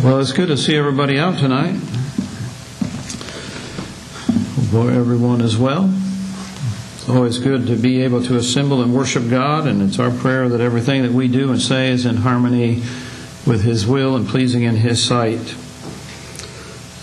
Well, 0.00 0.20
it's 0.20 0.32
good 0.32 0.48
to 0.48 0.56
see 0.56 0.74
everybody 0.74 1.18
out 1.18 1.38
tonight. 1.38 1.74
Hope 4.70 4.90
everyone 4.90 5.42
is 5.42 5.58
well. 5.58 5.94
It's 6.94 7.08
always 7.10 7.38
good 7.38 7.66
to 7.66 7.76
be 7.76 8.00
able 8.02 8.24
to 8.24 8.36
assemble 8.36 8.82
and 8.82 8.94
worship 8.94 9.28
God, 9.28 9.66
and 9.66 9.82
it's 9.82 9.98
our 9.98 10.10
prayer 10.10 10.48
that 10.48 10.62
everything 10.62 11.02
that 11.02 11.12
we 11.12 11.28
do 11.28 11.52
and 11.52 11.60
say 11.60 11.90
is 11.90 12.06
in 12.06 12.16
harmony 12.16 12.82
with 13.46 13.62
His 13.64 13.86
will 13.86 14.16
and 14.16 14.26
pleasing 14.26 14.62
in 14.62 14.76
His 14.76 15.00
sight. 15.04 15.54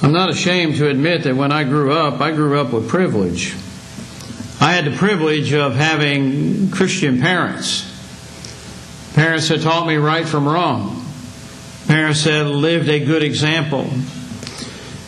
I'm 0.01 0.11
not 0.11 0.31
ashamed 0.31 0.75
to 0.77 0.89
admit 0.89 1.23
that 1.23 1.35
when 1.35 1.51
I 1.51 1.65
grew 1.65 1.93
up, 1.93 2.19
I 2.19 2.31
grew 2.31 2.59
up 2.59 2.73
with 2.73 2.89
privilege. 2.89 3.53
I 4.59 4.73
had 4.73 4.85
the 4.85 4.97
privilege 4.97 5.53
of 5.53 5.75
having 5.75 6.71
Christian 6.71 7.21
parents. 7.21 7.85
Parents 9.13 9.47
that 9.49 9.61
taught 9.61 9.87
me 9.87 9.95
right 9.95 10.27
from 10.27 10.47
wrong 10.47 10.99
parents 11.89 12.23
that 12.25 12.43
lived 12.45 12.87
a 12.87 13.03
good 13.03 13.23
example. 13.23 13.85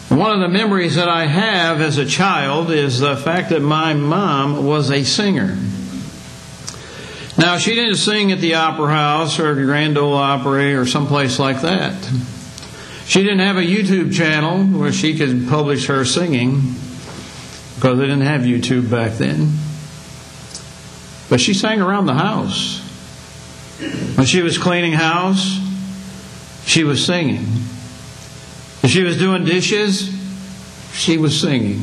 One 0.09 0.31
of 0.31 0.39
the 0.39 0.49
memories 0.49 0.95
that 0.95 1.07
I 1.07 1.27
have 1.27 1.79
as 1.79 1.99
a 1.99 2.07
child 2.07 2.71
is 2.71 2.99
the 2.99 3.15
fact 3.15 3.51
that 3.51 3.59
my 3.59 3.93
mom 3.93 4.65
was 4.65 4.89
a 4.89 5.03
singer. 5.03 5.59
Now, 7.37 7.59
she 7.59 7.75
didn't 7.75 7.97
sing 7.97 8.31
at 8.31 8.39
the 8.39 8.55
Opera 8.55 8.87
House 8.87 9.39
or 9.39 9.53
Grand 9.53 9.95
Ole 9.95 10.15
Opry 10.15 10.73
or 10.73 10.87
someplace 10.87 11.37
like 11.37 11.61
that. 11.61 11.93
She 13.05 13.21
didn't 13.21 13.39
have 13.39 13.57
a 13.57 13.61
YouTube 13.61 14.11
channel 14.11 14.65
where 14.65 14.91
she 14.91 15.15
could 15.15 15.47
publish 15.47 15.85
her 15.85 16.03
singing 16.03 16.73
because 17.75 17.99
they 17.99 18.05
didn't 18.05 18.21
have 18.21 18.41
YouTube 18.41 18.89
back 18.89 19.19
then. 19.19 19.51
But 21.29 21.39
she 21.39 21.53
sang 21.53 21.79
around 21.79 22.07
the 22.07 22.15
house. 22.15 22.79
When 24.15 24.25
she 24.25 24.41
was 24.41 24.57
cleaning 24.57 24.93
house, 24.93 25.60
she 26.71 26.85
was 26.85 27.05
singing. 27.05 27.43
If 28.81 28.91
she 28.91 29.03
was 29.03 29.17
doing 29.17 29.43
dishes, 29.43 30.09
she 30.93 31.17
was 31.17 31.37
singing. 31.37 31.81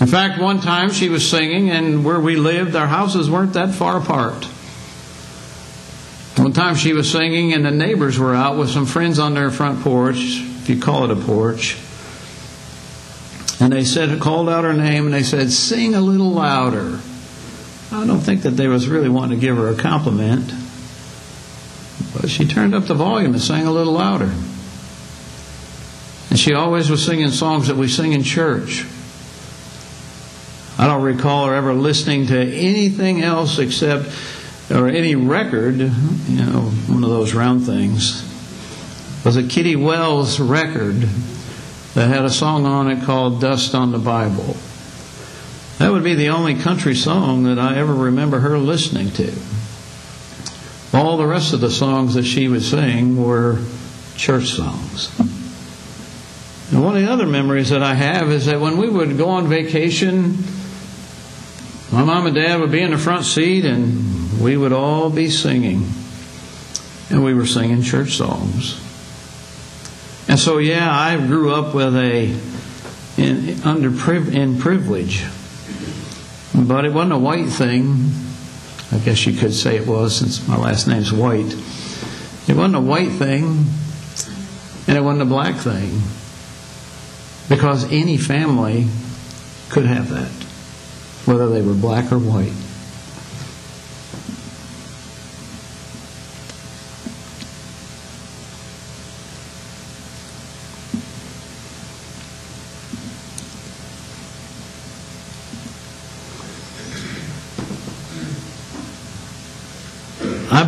In 0.00 0.06
fact, 0.06 0.40
one 0.40 0.60
time 0.60 0.90
she 0.90 1.08
was 1.08 1.28
singing, 1.28 1.68
and 1.68 2.04
where 2.04 2.20
we 2.20 2.36
lived, 2.36 2.76
our 2.76 2.86
houses 2.86 3.28
weren't 3.28 3.54
that 3.54 3.74
far 3.74 3.98
apart. 3.98 4.44
One 6.36 6.52
time 6.52 6.76
she 6.76 6.92
was 6.92 7.10
singing, 7.10 7.52
and 7.52 7.64
the 7.64 7.72
neighbors 7.72 8.20
were 8.20 8.36
out 8.36 8.56
with 8.56 8.70
some 8.70 8.86
friends 8.86 9.18
on 9.18 9.34
their 9.34 9.50
front 9.50 9.80
porch, 9.82 10.18
if 10.18 10.68
you 10.68 10.80
call 10.80 11.02
it 11.04 11.10
a 11.10 11.16
porch. 11.16 11.76
And 13.60 13.72
they 13.72 13.82
said, 13.82 14.20
called 14.20 14.48
out 14.48 14.62
her 14.62 14.74
name, 14.74 15.06
and 15.06 15.12
they 15.12 15.24
said, 15.24 15.50
"Sing 15.50 15.96
a 15.96 16.00
little 16.00 16.30
louder." 16.30 17.00
I 17.90 18.06
don't 18.06 18.20
think 18.20 18.42
that 18.42 18.50
they 18.50 18.68
was 18.68 18.86
really 18.86 19.08
wanting 19.08 19.40
to 19.40 19.44
give 19.44 19.56
her 19.56 19.68
a 19.70 19.74
compliment. 19.74 20.52
But 22.14 22.30
she 22.30 22.46
turned 22.46 22.74
up 22.74 22.84
the 22.84 22.94
volume 22.94 23.32
and 23.32 23.42
sang 23.42 23.66
a 23.66 23.72
little 23.72 23.94
louder. 23.94 24.32
And 26.30 26.38
she 26.38 26.54
always 26.54 26.90
was 26.90 27.04
singing 27.04 27.30
songs 27.30 27.68
that 27.68 27.76
we 27.76 27.88
sing 27.88 28.12
in 28.12 28.22
church. 28.22 28.86
I 30.78 30.86
don't 30.86 31.02
recall 31.02 31.46
her 31.46 31.54
ever 31.54 31.72
listening 31.72 32.26
to 32.26 32.38
anything 32.38 33.22
else 33.22 33.58
except, 33.58 34.10
or 34.70 34.88
any 34.88 35.16
record, 35.16 35.78
you 35.78 36.44
know, 36.44 36.70
one 36.86 37.02
of 37.02 37.10
those 37.10 37.34
round 37.34 37.64
things. 37.64 38.22
It 39.18 39.24
was 39.24 39.36
a 39.36 39.42
Kitty 39.42 39.74
Wells 39.74 40.38
record 40.38 41.08
that 41.94 42.08
had 42.08 42.24
a 42.24 42.30
song 42.30 42.64
on 42.64 42.88
it 42.90 43.02
called 43.04 43.40
Dust 43.40 43.74
on 43.74 43.90
the 43.90 43.98
Bible. 43.98 44.56
That 45.78 45.90
would 45.90 46.04
be 46.04 46.14
the 46.14 46.28
only 46.28 46.54
country 46.54 46.94
song 46.94 47.44
that 47.44 47.58
I 47.58 47.76
ever 47.78 47.94
remember 47.94 48.40
her 48.40 48.58
listening 48.58 49.10
to. 49.12 49.32
All 50.92 51.16
the 51.16 51.26
rest 51.26 51.52
of 51.52 51.60
the 51.60 51.70
songs 51.70 52.14
that 52.14 52.24
she 52.24 52.48
would 52.48 52.62
sing 52.62 53.22
were 53.22 53.58
church 54.16 54.48
songs. 54.48 55.10
And 56.70 56.84
one 56.84 56.96
of 56.96 57.02
the 57.02 57.10
other 57.10 57.26
memories 57.26 57.70
that 57.70 57.82
I 57.82 57.94
have 57.94 58.30
is 58.30 58.44
that 58.44 58.60
when 58.60 58.76
we 58.76 58.90
would 58.90 59.16
go 59.16 59.30
on 59.30 59.48
vacation, 59.48 60.36
my 61.90 62.04
mom 62.04 62.26
and 62.26 62.34
dad 62.34 62.60
would 62.60 62.70
be 62.70 62.82
in 62.82 62.90
the 62.90 62.98
front 62.98 63.24
seat 63.24 63.64
and 63.64 64.38
we 64.38 64.56
would 64.56 64.72
all 64.72 65.08
be 65.08 65.30
singing. 65.30 65.88
And 67.08 67.24
we 67.24 67.32
were 67.32 67.46
singing 67.46 67.80
church 67.80 68.16
songs. 68.16 68.78
And 70.28 70.38
so, 70.38 70.58
yeah, 70.58 70.92
I 70.92 71.16
grew 71.16 71.54
up 71.54 71.74
with 71.74 71.96
a 71.96 72.38
in, 73.16 73.62
under 73.62 73.88
in 74.30 74.58
privilege, 74.58 75.24
but 76.54 76.84
it 76.84 76.92
wasn't 76.92 77.14
a 77.14 77.18
white 77.18 77.48
thing. 77.48 78.10
I 78.90 78.98
guess 78.98 79.26
you 79.26 79.38
could 79.38 79.52
say 79.52 79.76
it 79.76 79.86
was 79.86 80.16
since 80.16 80.46
my 80.48 80.56
last 80.56 80.86
name's 80.86 81.12
White. 81.12 81.54
It 82.48 82.56
wasn't 82.56 82.76
a 82.76 82.80
white 82.80 83.12
thing 83.12 83.66
and 84.86 84.96
it 84.96 85.02
wasn't 85.02 85.22
a 85.22 85.26
black 85.26 85.56
thing 85.56 86.00
because 87.48 87.84
any 87.92 88.16
family 88.16 88.86
could 89.68 89.84
have 89.84 90.08
that, 90.08 90.30
whether 91.26 91.48
they 91.48 91.60
were 91.60 91.74
black 91.74 92.10
or 92.10 92.18
white. 92.18 92.52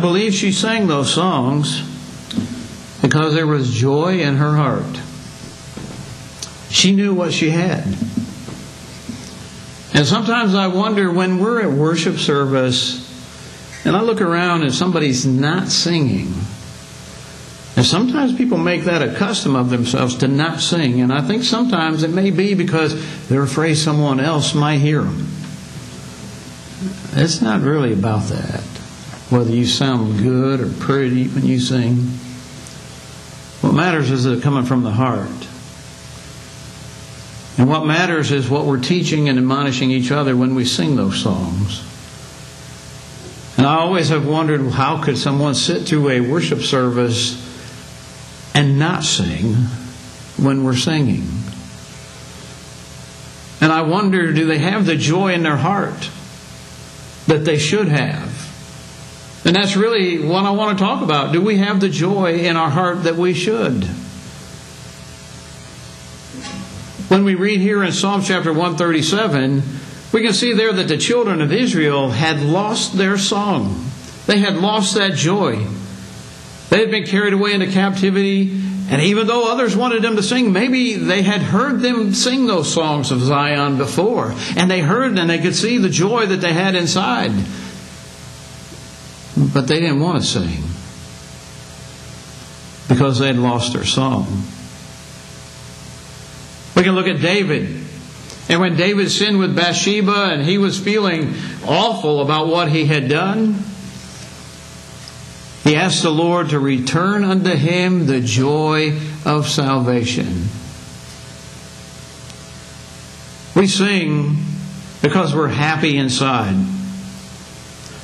Believe 0.01 0.33
she 0.33 0.51
sang 0.51 0.87
those 0.87 1.13
songs 1.13 1.81
because 3.01 3.33
there 3.33 3.47
was 3.47 3.73
joy 3.73 4.19
in 4.19 4.35
her 4.35 4.55
heart. 4.55 4.99
She 6.69 6.93
knew 6.93 7.13
what 7.13 7.33
she 7.33 7.49
had. 7.49 7.85
And 9.93 10.05
sometimes 10.05 10.55
I 10.55 10.67
wonder 10.67 11.11
when 11.11 11.39
we're 11.39 11.61
at 11.61 11.71
worship 11.71 12.17
service 12.17 13.07
and 13.85 13.95
I 13.95 14.01
look 14.01 14.21
around 14.21 14.63
and 14.63 14.73
somebody's 14.73 15.25
not 15.25 15.67
singing. 15.67 16.33
And 17.75 17.85
sometimes 17.85 18.35
people 18.35 18.57
make 18.57 18.83
that 18.83 19.01
a 19.01 19.15
custom 19.15 19.55
of 19.55 19.69
themselves 19.69 20.15
to 20.17 20.27
not 20.27 20.59
sing. 20.61 21.01
And 21.01 21.11
I 21.11 21.21
think 21.21 21.43
sometimes 21.43 22.03
it 22.03 22.11
may 22.11 22.29
be 22.29 22.53
because 22.53 23.27
they're 23.27 23.43
afraid 23.43 23.75
someone 23.75 24.19
else 24.19 24.53
might 24.53 24.77
hear 24.77 25.01
them. 25.01 25.27
It's 27.13 27.41
not 27.41 27.61
really 27.61 27.93
about 27.93 28.23
that 28.29 28.63
whether 29.31 29.51
you 29.51 29.65
sound 29.65 30.19
good 30.19 30.59
or 30.59 30.69
pretty 30.69 31.27
when 31.29 31.45
you 31.45 31.59
sing. 31.59 31.95
What 33.61 33.73
matters 33.73 34.11
is 34.11 34.25
it 34.25 34.43
coming 34.43 34.65
from 34.65 34.83
the 34.83 34.91
heart. 34.91 35.29
And 37.57 37.69
what 37.69 37.85
matters 37.85 38.31
is 38.31 38.49
what 38.49 38.65
we're 38.65 38.81
teaching 38.81 39.29
and 39.29 39.37
admonishing 39.37 39.91
each 39.91 40.11
other 40.11 40.35
when 40.35 40.55
we 40.55 40.65
sing 40.65 40.95
those 40.95 41.21
songs. 41.21 41.87
And 43.57 43.65
I 43.65 43.75
always 43.75 44.09
have 44.09 44.27
wondered 44.27 44.61
how 44.71 45.01
could 45.03 45.17
someone 45.17 45.53
sit 45.53 45.87
through 45.87 46.09
a 46.09 46.21
worship 46.21 46.61
service 46.61 47.39
and 48.53 48.79
not 48.79 49.03
sing 49.03 49.53
when 50.37 50.63
we're 50.63 50.75
singing? 50.75 51.27
And 53.61 53.71
I 53.71 53.83
wonder 53.83 54.33
do 54.33 54.45
they 54.45 54.57
have 54.57 54.85
the 54.85 54.95
joy 54.95 55.33
in 55.33 55.43
their 55.43 55.57
heart 55.57 56.09
that 57.27 57.45
they 57.45 57.59
should 57.59 57.87
have? 57.87 58.30
And 59.43 59.55
that's 59.55 59.75
really 59.75 60.19
what 60.19 60.45
I 60.45 60.51
want 60.51 60.77
to 60.77 60.83
talk 60.83 61.01
about. 61.01 61.31
Do 61.33 61.41
we 61.41 61.57
have 61.57 61.79
the 61.79 61.89
joy 61.89 62.39
in 62.39 62.57
our 62.57 62.69
heart 62.69 63.03
that 63.03 63.15
we 63.15 63.33
should? 63.33 63.83
When 67.09 67.25
we 67.25 67.35
read 67.35 67.59
here 67.59 67.83
in 67.83 67.91
Psalm 67.91 68.21
chapter 68.21 68.53
137, 68.53 69.63
we 70.13 70.21
can 70.21 70.33
see 70.33 70.53
there 70.53 70.71
that 70.73 70.87
the 70.87 70.97
children 70.97 71.41
of 71.41 71.51
Israel 71.51 72.09
had 72.09 72.41
lost 72.41 72.97
their 72.97 73.17
song. 73.17 73.85
They 74.27 74.39
had 74.39 74.55
lost 74.57 74.95
that 74.95 75.13
joy. 75.13 75.65
They 76.69 76.79
had 76.79 76.91
been 76.91 77.05
carried 77.05 77.33
away 77.33 77.53
into 77.53 77.67
captivity, 77.67 78.51
and 78.89 79.01
even 79.01 79.27
though 79.27 79.51
others 79.51 79.75
wanted 79.75 80.03
them 80.03 80.15
to 80.15 80.23
sing, 80.23 80.53
maybe 80.53 80.95
they 80.95 81.21
had 81.21 81.41
heard 81.41 81.81
them 81.81 82.13
sing 82.13 82.45
those 82.45 82.71
songs 82.71 83.11
of 83.11 83.21
Zion 83.21 83.77
before, 83.77 84.33
and 84.55 84.69
they 84.69 84.81
heard 84.81 85.17
and 85.17 85.29
they 85.29 85.39
could 85.39 85.55
see 85.55 85.77
the 85.77 85.89
joy 85.89 86.27
that 86.27 86.41
they 86.41 86.53
had 86.53 86.75
inside. 86.75 87.31
But 89.37 89.67
they 89.67 89.79
didn't 89.79 89.99
want 89.99 90.21
to 90.21 90.27
sing 90.27 90.63
because 92.89 93.19
they 93.19 93.27
had 93.27 93.37
lost 93.37 93.73
their 93.73 93.85
song. 93.85 94.43
We 96.75 96.83
can 96.83 96.95
look 96.95 97.07
at 97.07 97.21
David. 97.21 97.85
And 98.49 98.59
when 98.59 98.75
David 98.75 99.09
sinned 99.09 99.39
with 99.39 99.55
Bathsheba 99.55 100.31
and 100.31 100.43
he 100.43 100.57
was 100.57 100.77
feeling 100.77 101.33
awful 101.65 102.21
about 102.21 102.47
what 102.47 102.69
he 102.69 102.85
had 102.85 103.07
done, 103.07 103.63
he 105.63 105.75
asked 105.75 106.01
the 106.01 106.11
Lord 106.11 106.49
to 106.49 106.59
return 106.59 107.23
unto 107.23 107.51
him 107.51 108.07
the 108.07 108.19
joy 108.19 108.99
of 109.25 109.47
salvation. 109.47 110.49
We 113.55 113.67
sing 113.67 114.37
because 115.01 115.33
we're 115.35 115.47
happy 115.47 115.97
inside. 115.97 116.55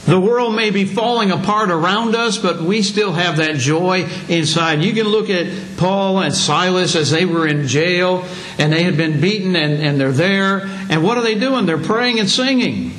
The 0.07 0.17
world 0.17 0.55
may 0.55 0.69
be 0.69 0.85
falling 0.85 1.31
apart 1.31 1.69
around 1.69 2.15
us, 2.15 2.37
but 2.37 2.61
we 2.61 2.81
still 2.81 3.11
have 3.11 3.37
that 3.37 3.57
joy 3.57 4.07
inside. 4.29 4.81
You 4.81 4.93
can 4.93 5.05
look 5.05 5.29
at 5.29 5.47
Paul 5.75 6.21
and 6.21 6.33
Silas 6.33 6.95
as 6.95 7.11
they 7.11 7.25
were 7.25 7.45
in 7.45 7.67
jail 7.67 8.23
and 8.57 8.71
they 8.71 8.83
had 8.83 8.95
been 8.95 9.19
beaten 9.19 9.57
and, 9.57 9.73
and 9.83 9.99
they're 9.99 10.13
there. 10.13 10.61
And 10.89 11.03
what 11.03 11.17
are 11.17 11.23
they 11.23 11.35
doing? 11.35 11.65
They're 11.65 11.77
praying 11.77 12.21
and 12.21 12.29
singing. 12.29 12.91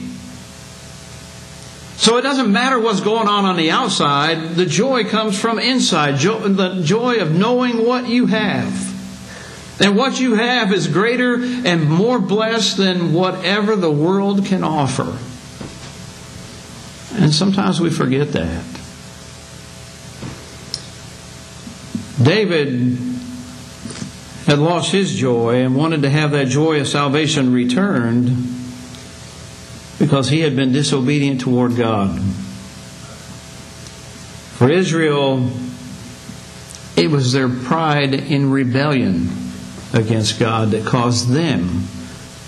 So 1.97 2.19
it 2.19 2.23
doesn't 2.23 2.53
matter 2.53 2.79
what's 2.79 3.01
going 3.01 3.27
on 3.27 3.47
on 3.47 3.57
the 3.57 3.71
outside, 3.71 4.57
the 4.57 4.67
joy 4.67 5.05
comes 5.05 5.41
from 5.41 5.59
inside. 5.59 6.19
the 6.19 6.83
joy 6.85 7.21
of 7.21 7.33
knowing 7.35 7.87
what 7.87 8.07
you 8.07 8.27
have. 8.27 9.81
And 9.81 9.97
what 9.97 10.21
you 10.21 10.35
have 10.35 10.75
is 10.75 10.89
greater 10.89 11.37
and 11.37 11.89
more 11.89 12.19
blessed 12.19 12.77
than 12.77 13.15
whatever 13.15 13.77
the 13.77 13.91
world 13.91 14.45
can 14.45 14.63
offer. 14.63 15.17
And 17.19 17.35
sometimes 17.35 17.81
we 17.81 17.91
forget 17.91 18.33
that. 18.33 18.65
David 22.23 22.97
had 24.47 24.59
lost 24.61 24.93
his 24.93 25.15
joy 25.15 25.63
and 25.63 25.75
wanted 25.75 26.03
to 26.03 26.11
have 26.11 26.31
that 26.31 26.47
joy 26.47 26.81
of 26.81 26.89
salvation 26.89 27.53
returned 27.53 28.29
because 29.99 30.29
he 30.29 30.41
had 30.41 30.55
been 30.55 30.73
disobedient 30.73 31.41
toward 31.41 31.77
God. 31.77 32.21
For 34.57 34.71
Israel, 34.71 35.51
it 36.97 37.11
was 37.11 37.33
their 37.33 37.49
pride 37.49 38.15
in 38.15 38.51
rebellion 38.51 39.29
against 39.93 40.39
God 40.39 40.71
that 40.71 40.87
caused 40.87 41.31
them 41.31 41.89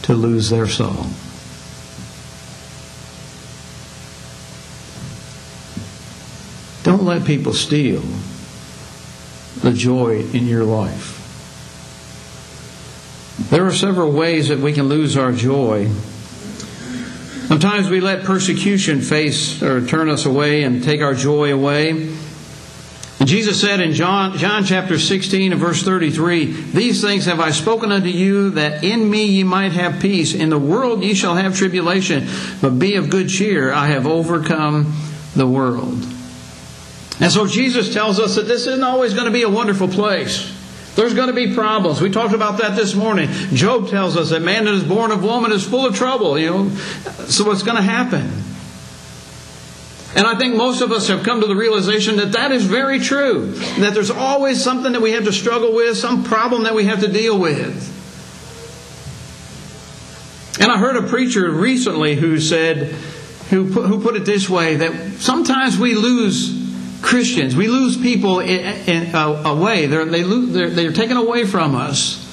to 0.02 0.14
lose 0.14 0.48
their 0.48 0.68
soul. 0.68 1.06
Don't 7.00 7.08
let 7.08 7.24
people 7.24 7.54
steal 7.54 8.02
the 9.62 9.72
joy 9.72 10.22
in 10.34 10.46
your 10.46 10.64
life. 10.64 11.16
There 13.48 13.64
are 13.64 13.72
several 13.72 14.12
ways 14.12 14.48
that 14.48 14.58
we 14.58 14.74
can 14.74 14.90
lose 14.90 15.16
our 15.16 15.32
joy. 15.32 15.88
Sometimes 17.46 17.88
we 17.88 18.02
let 18.02 18.24
persecution 18.24 19.00
face 19.00 19.62
or 19.62 19.86
turn 19.86 20.10
us 20.10 20.26
away 20.26 20.62
and 20.62 20.84
take 20.84 21.00
our 21.00 21.14
joy 21.14 21.54
away. 21.54 22.14
Jesus 23.24 23.58
said 23.58 23.80
in 23.80 23.94
John, 23.94 24.36
John 24.36 24.64
chapter 24.64 24.98
16 24.98 25.52
and 25.52 25.60
verse 25.60 25.82
33, 25.82 26.52
These 26.52 27.00
things 27.00 27.24
have 27.24 27.40
I 27.40 27.50
spoken 27.50 27.92
unto 27.92 28.10
you, 28.10 28.50
that 28.50 28.84
in 28.84 29.08
me 29.08 29.24
ye 29.24 29.42
might 29.42 29.72
have 29.72 30.02
peace. 30.02 30.34
In 30.34 30.50
the 30.50 30.58
world 30.58 31.02
ye 31.02 31.14
shall 31.14 31.36
have 31.36 31.56
tribulation, 31.56 32.28
but 32.60 32.78
be 32.78 32.96
of 32.96 33.08
good 33.08 33.30
cheer. 33.30 33.72
I 33.72 33.86
have 33.86 34.06
overcome 34.06 34.92
the 35.34 35.46
world. 35.46 36.19
And 37.20 37.30
so 37.30 37.46
Jesus 37.46 37.92
tells 37.92 38.18
us 38.18 38.36
that 38.36 38.46
this 38.48 38.66
isn't 38.66 38.82
always 38.82 39.12
going 39.12 39.26
to 39.26 39.32
be 39.32 39.42
a 39.42 39.48
wonderful 39.48 39.88
place. 39.88 40.56
There's 40.96 41.14
going 41.14 41.28
to 41.28 41.34
be 41.34 41.54
problems. 41.54 42.00
We 42.00 42.10
talked 42.10 42.34
about 42.34 42.58
that 42.58 42.76
this 42.76 42.94
morning. 42.94 43.28
Job 43.52 43.88
tells 43.88 44.16
us 44.16 44.30
that 44.30 44.40
man 44.40 44.64
that 44.64 44.74
is 44.74 44.82
born 44.82 45.10
of 45.10 45.22
woman 45.22 45.52
is 45.52 45.64
full 45.66 45.86
of 45.86 45.94
trouble, 45.94 46.38
you 46.38 46.50
know. 46.50 46.68
So 47.28 47.44
what's 47.44 47.62
going 47.62 47.76
to 47.76 47.82
happen? 47.82 48.28
And 50.16 50.26
I 50.26 50.34
think 50.36 50.56
most 50.56 50.80
of 50.80 50.90
us 50.90 51.06
have 51.08 51.22
come 51.22 51.40
to 51.40 51.46
the 51.46 51.54
realization 51.54 52.16
that 52.16 52.32
that 52.32 52.50
is 52.50 52.64
very 52.64 52.98
true. 52.98 53.52
That 53.78 53.94
there's 53.94 54.10
always 54.10 54.62
something 54.62 54.92
that 54.92 55.00
we 55.00 55.12
have 55.12 55.24
to 55.24 55.32
struggle 55.32 55.72
with, 55.72 55.96
some 55.96 56.24
problem 56.24 56.64
that 56.64 56.74
we 56.74 56.86
have 56.86 57.00
to 57.00 57.08
deal 57.08 57.38
with. 57.38 57.98
And 60.60 60.70
I 60.70 60.78
heard 60.78 60.96
a 60.96 61.06
preacher 61.08 61.48
recently 61.50 62.16
who 62.16 62.40
said, 62.40 62.92
who 63.50 63.72
put, 63.72 63.86
who 63.86 64.02
put 64.02 64.16
it 64.16 64.24
this 64.24 64.50
way, 64.50 64.76
that 64.76 65.20
sometimes 65.20 65.78
we 65.78 65.94
lose 65.94 66.59
Christians. 67.02 67.56
We 67.56 67.68
lose 67.68 67.96
people 67.96 68.40
in, 68.40 68.88
in, 68.88 69.14
uh, 69.14 69.42
away. 69.46 69.86
They're, 69.86 70.04
they 70.04 70.24
lose, 70.24 70.52
they're, 70.52 70.70
they're 70.70 70.92
taken 70.92 71.16
away 71.16 71.44
from 71.44 71.74
us. 71.74 72.26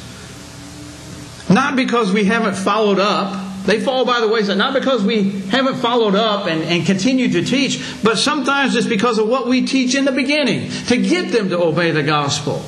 Not 1.49 1.75
because 1.75 2.11
we 2.11 2.25
haven't 2.25 2.55
followed 2.55 2.99
up. 2.99 3.45
They 3.65 3.81
fall 3.81 4.05
by 4.05 4.21
the 4.21 4.27
wayside. 4.27 4.57
Not 4.57 4.73
because 4.73 5.03
we 5.03 5.29
haven't 5.29 5.75
followed 5.75 6.15
up 6.15 6.47
and, 6.47 6.63
and 6.63 6.85
continue 6.85 7.29
to 7.33 7.43
teach, 7.43 7.83
but 8.03 8.17
sometimes 8.17 8.75
it's 8.75 8.87
because 8.87 9.17
of 9.17 9.27
what 9.27 9.47
we 9.47 9.65
teach 9.65 9.95
in 9.95 10.05
the 10.05 10.11
beginning 10.11 10.69
to 10.87 10.97
get 10.97 11.31
them 11.31 11.49
to 11.49 11.59
obey 11.59 11.91
the 11.91 12.03
gospel. 12.03 12.63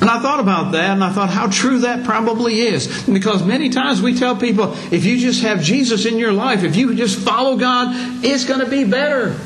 And 0.00 0.10
I 0.10 0.18
thought 0.18 0.40
about 0.40 0.72
that 0.72 0.90
and 0.90 1.04
I 1.04 1.12
thought 1.12 1.30
how 1.30 1.46
true 1.46 1.78
that 1.80 2.04
probably 2.04 2.60
is. 2.60 3.04
Because 3.08 3.44
many 3.44 3.68
times 3.68 4.02
we 4.02 4.18
tell 4.18 4.34
people 4.34 4.72
if 4.90 5.04
you 5.04 5.16
just 5.16 5.42
have 5.42 5.62
Jesus 5.62 6.06
in 6.06 6.18
your 6.18 6.32
life, 6.32 6.64
if 6.64 6.74
you 6.74 6.92
just 6.96 7.20
follow 7.20 7.56
God, 7.56 8.24
it's 8.24 8.44
going 8.44 8.58
to 8.58 8.66
be 8.66 8.82
better. 8.82 9.38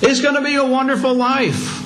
It's 0.00 0.20
going 0.20 0.34
to 0.34 0.42
be 0.42 0.56
a 0.56 0.64
wonderful 0.64 1.14
life. 1.14 1.82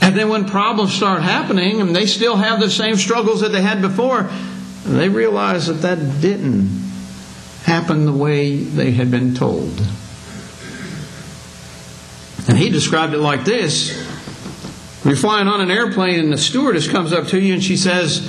And 0.00 0.16
then 0.16 0.30
when 0.30 0.46
problems 0.46 0.94
start 0.94 1.22
happening 1.22 1.80
and 1.80 1.94
they 1.94 2.06
still 2.06 2.36
have 2.36 2.60
the 2.60 2.70
same 2.70 2.96
struggles 2.96 3.42
that 3.42 3.52
they 3.52 3.60
had 3.60 3.82
before, 3.82 4.30
they 4.86 5.08
realize 5.08 5.66
that 5.66 5.82
that 5.82 6.22
didn't 6.22 6.68
happen 7.64 8.06
the 8.06 8.12
way 8.12 8.56
they 8.56 8.92
had 8.92 9.10
been 9.10 9.34
told. 9.34 9.78
And 12.48 12.56
he 12.56 12.70
described 12.70 13.12
it 13.12 13.18
like 13.18 13.44
this 13.44 13.94
You're 15.04 15.16
flying 15.16 15.48
on 15.48 15.60
an 15.60 15.70
airplane 15.70 16.18
and 16.18 16.32
the 16.32 16.38
stewardess 16.38 16.88
comes 16.88 17.12
up 17.12 17.26
to 17.28 17.38
you 17.38 17.52
and 17.52 17.62
she 17.62 17.76
says, 17.76 18.26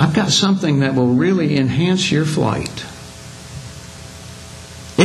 I've 0.00 0.14
got 0.14 0.30
something 0.30 0.80
that 0.80 0.94
will 0.94 1.12
really 1.12 1.56
enhance 1.58 2.10
your 2.10 2.24
flight. 2.24 2.85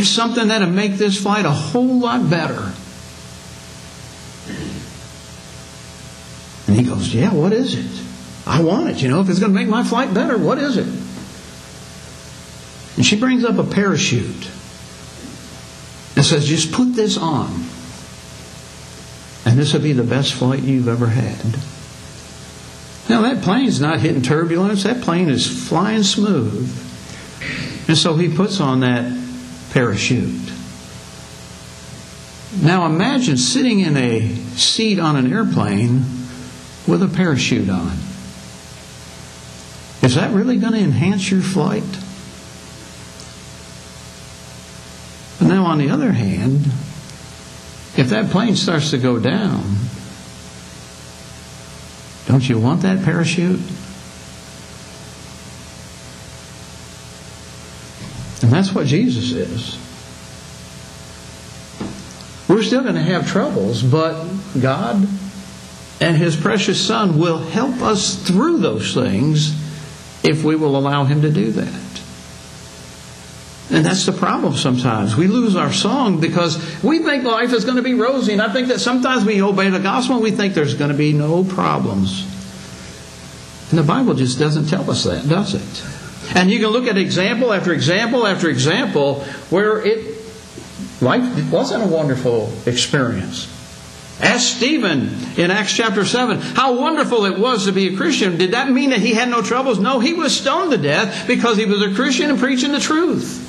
Something 0.03 0.47
that'll 0.49 0.69
make 0.69 0.93
this 0.93 1.21
flight 1.21 1.45
a 1.45 1.51
whole 1.51 1.99
lot 1.99 2.29
better. 2.29 2.71
And 6.67 6.79
he 6.79 6.83
goes, 6.83 7.13
Yeah, 7.13 7.33
what 7.33 7.53
is 7.53 7.75
it? 7.75 8.01
I 8.47 8.61
want 8.61 8.89
it. 8.89 9.01
You 9.01 9.09
know, 9.09 9.21
if 9.21 9.29
it's 9.29 9.39
going 9.39 9.51
to 9.51 9.57
make 9.57 9.67
my 9.67 9.83
flight 9.83 10.13
better, 10.13 10.37
what 10.37 10.57
is 10.57 10.77
it? 10.77 10.87
And 12.97 13.05
she 13.05 13.19
brings 13.19 13.43
up 13.43 13.57
a 13.57 13.63
parachute 13.63 14.49
and 16.15 16.25
says, 16.25 16.47
Just 16.47 16.71
put 16.71 16.93
this 16.93 17.17
on. 17.17 17.51
And 19.45 19.59
this 19.59 19.73
will 19.73 19.81
be 19.81 19.93
the 19.93 20.03
best 20.03 20.33
flight 20.33 20.61
you've 20.61 20.87
ever 20.87 21.07
had. 21.07 21.43
Now, 23.09 23.23
that 23.23 23.43
plane's 23.43 23.81
not 23.81 23.99
hitting 23.99 24.21
turbulence, 24.21 24.83
that 24.83 25.01
plane 25.01 25.29
is 25.29 25.67
flying 25.67 26.03
smooth. 26.03 26.69
And 27.87 27.97
so 27.97 28.15
he 28.15 28.33
puts 28.33 28.61
on 28.61 28.81
that 28.81 29.20
parachute. 29.71 30.51
Now 32.61 32.85
imagine 32.85 33.37
sitting 33.37 33.79
in 33.79 33.97
a 33.97 34.35
seat 34.55 34.99
on 34.99 35.15
an 35.15 35.31
airplane 35.31 36.03
with 36.87 37.01
a 37.01 37.07
parachute 37.07 37.69
on. 37.69 37.97
Is 40.01 40.15
that 40.15 40.31
really 40.33 40.57
going 40.57 40.73
to 40.73 40.79
enhance 40.79 41.29
your 41.29 41.41
flight? 41.41 41.83
But 45.39 45.47
now, 45.47 45.65
on 45.65 45.77
the 45.77 45.89
other 45.89 46.11
hand, 46.11 46.65
if 47.97 48.09
that 48.09 48.29
plane 48.31 48.55
starts 48.55 48.91
to 48.91 48.97
go 48.97 49.19
down, 49.19 49.75
don't 52.27 52.47
you 52.47 52.59
want 52.59 52.81
that 52.81 53.03
parachute? 53.03 53.59
And 58.41 58.51
that's 58.51 58.73
what 58.73 58.87
Jesus 58.87 59.31
is. 59.31 59.77
We're 62.47 62.63
still 62.63 62.81
going 62.81 62.95
to 62.95 63.01
have 63.01 63.29
troubles, 63.29 63.81
but 63.81 64.25
God 64.59 65.07
and 66.01 66.17
His 66.17 66.35
precious 66.35 66.85
Son 66.85 67.19
will 67.19 67.37
help 67.37 67.81
us 67.81 68.15
through 68.27 68.57
those 68.57 68.93
things 68.93 69.55
if 70.23 70.43
we 70.43 70.55
will 70.55 70.75
allow 70.75 71.05
Him 71.05 71.21
to 71.21 71.31
do 71.31 71.51
that. 71.51 71.81
And 73.71 73.85
that's 73.85 74.05
the 74.05 74.11
problem 74.11 74.55
sometimes. 74.55 75.15
We 75.15 75.27
lose 75.27 75.55
our 75.55 75.71
song 75.71 76.19
because 76.19 76.83
we 76.83 76.99
think 76.99 77.23
life 77.23 77.53
is 77.53 77.63
going 77.63 77.77
to 77.77 77.83
be 77.83 77.93
rosy. 77.93 78.33
And 78.33 78.41
I 78.41 78.51
think 78.51 78.67
that 78.67 78.79
sometimes 78.79 79.23
we 79.23 79.41
obey 79.41 79.69
the 79.69 79.79
gospel 79.79 80.15
and 80.15 80.23
we 80.23 80.31
think 80.31 80.53
there's 80.53 80.73
going 80.73 80.91
to 80.91 80.97
be 80.97 81.13
no 81.13 81.45
problems. 81.45 82.27
And 83.69 83.79
the 83.79 83.83
Bible 83.83 84.13
just 84.13 84.37
doesn't 84.37 84.67
tell 84.67 84.91
us 84.91 85.05
that, 85.05 85.29
does 85.29 85.53
it? 85.53 86.00
And 86.35 86.49
you 86.49 86.59
can 86.59 86.69
look 86.69 86.87
at 86.87 86.97
example 86.97 87.53
after 87.53 87.73
example 87.73 88.25
after 88.25 88.49
example 88.49 89.23
where 89.49 89.85
it 89.85 90.15
life 91.01 91.51
wasn't 91.51 91.83
a 91.83 91.87
wonderful 91.87 92.51
experience. 92.65 93.47
Ask 94.21 94.57
Stephen 94.57 95.09
in 95.35 95.49
Acts 95.49 95.73
chapter 95.73 96.05
7 96.05 96.39
how 96.39 96.79
wonderful 96.79 97.25
it 97.25 97.39
was 97.39 97.65
to 97.65 97.71
be 97.71 97.93
a 97.93 97.97
Christian. 97.97 98.37
Did 98.37 98.51
that 98.51 98.69
mean 98.69 98.91
that 98.91 98.99
he 98.99 99.13
had 99.13 99.29
no 99.29 99.41
troubles? 99.41 99.79
No, 99.79 99.99
he 99.99 100.13
was 100.13 100.39
stoned 100.39 100.71
to 100.71 100.77
death 100.77 101.27
because 101.27 101.57
he 101.57 101.65
was 101.65 101.81
a 101.81 101.95
Christian 101.95 102.29
and 102.29 102.39
preaching 102.39 102.71
the 102.71 102.79
truth. 102.79 103.47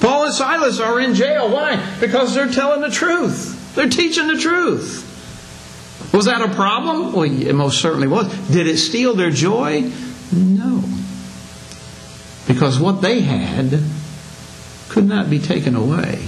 Paul 0.00 0.24
and 0.24 0.34
Silas 0.34 0.80
are 0.80 1.00
in 1.00 1.14
jail. 1.14 1.50
Why? 1.50 1.76
Because 2.00 2.34
they're 2.34 2.50
telling 2.50 2.80
the 2.80 2.90
truth. 2.90 3.74
They're 3.74 3.88
teaching 3.88 4.28
the 4.28 4.36
truth. 4.36 5.08
Was 6.12 6.26
that 6.26 6.42
a 6.42 6.54
problem? 6.54 7.12
Well, 7.12 7.24
it 7.24 7.54
most 7.54 7.80
certainly 7.80 8.06
was. 8.06 8.32
Did 8.48 8.66
it 8.66 8.78
steal 8.78 9.14
their 9.14 9.30
joy? 9.30 9.90
No. 10.32 10.82
Because 12.46 12.78
what 12.78 13.00
they 13.02 13.20
had 13.20 13.80
could 14.88 15.06
not 15.06 15.30
be 15.30 15.38
taken 15.38 15.74
away. 15.74 16.22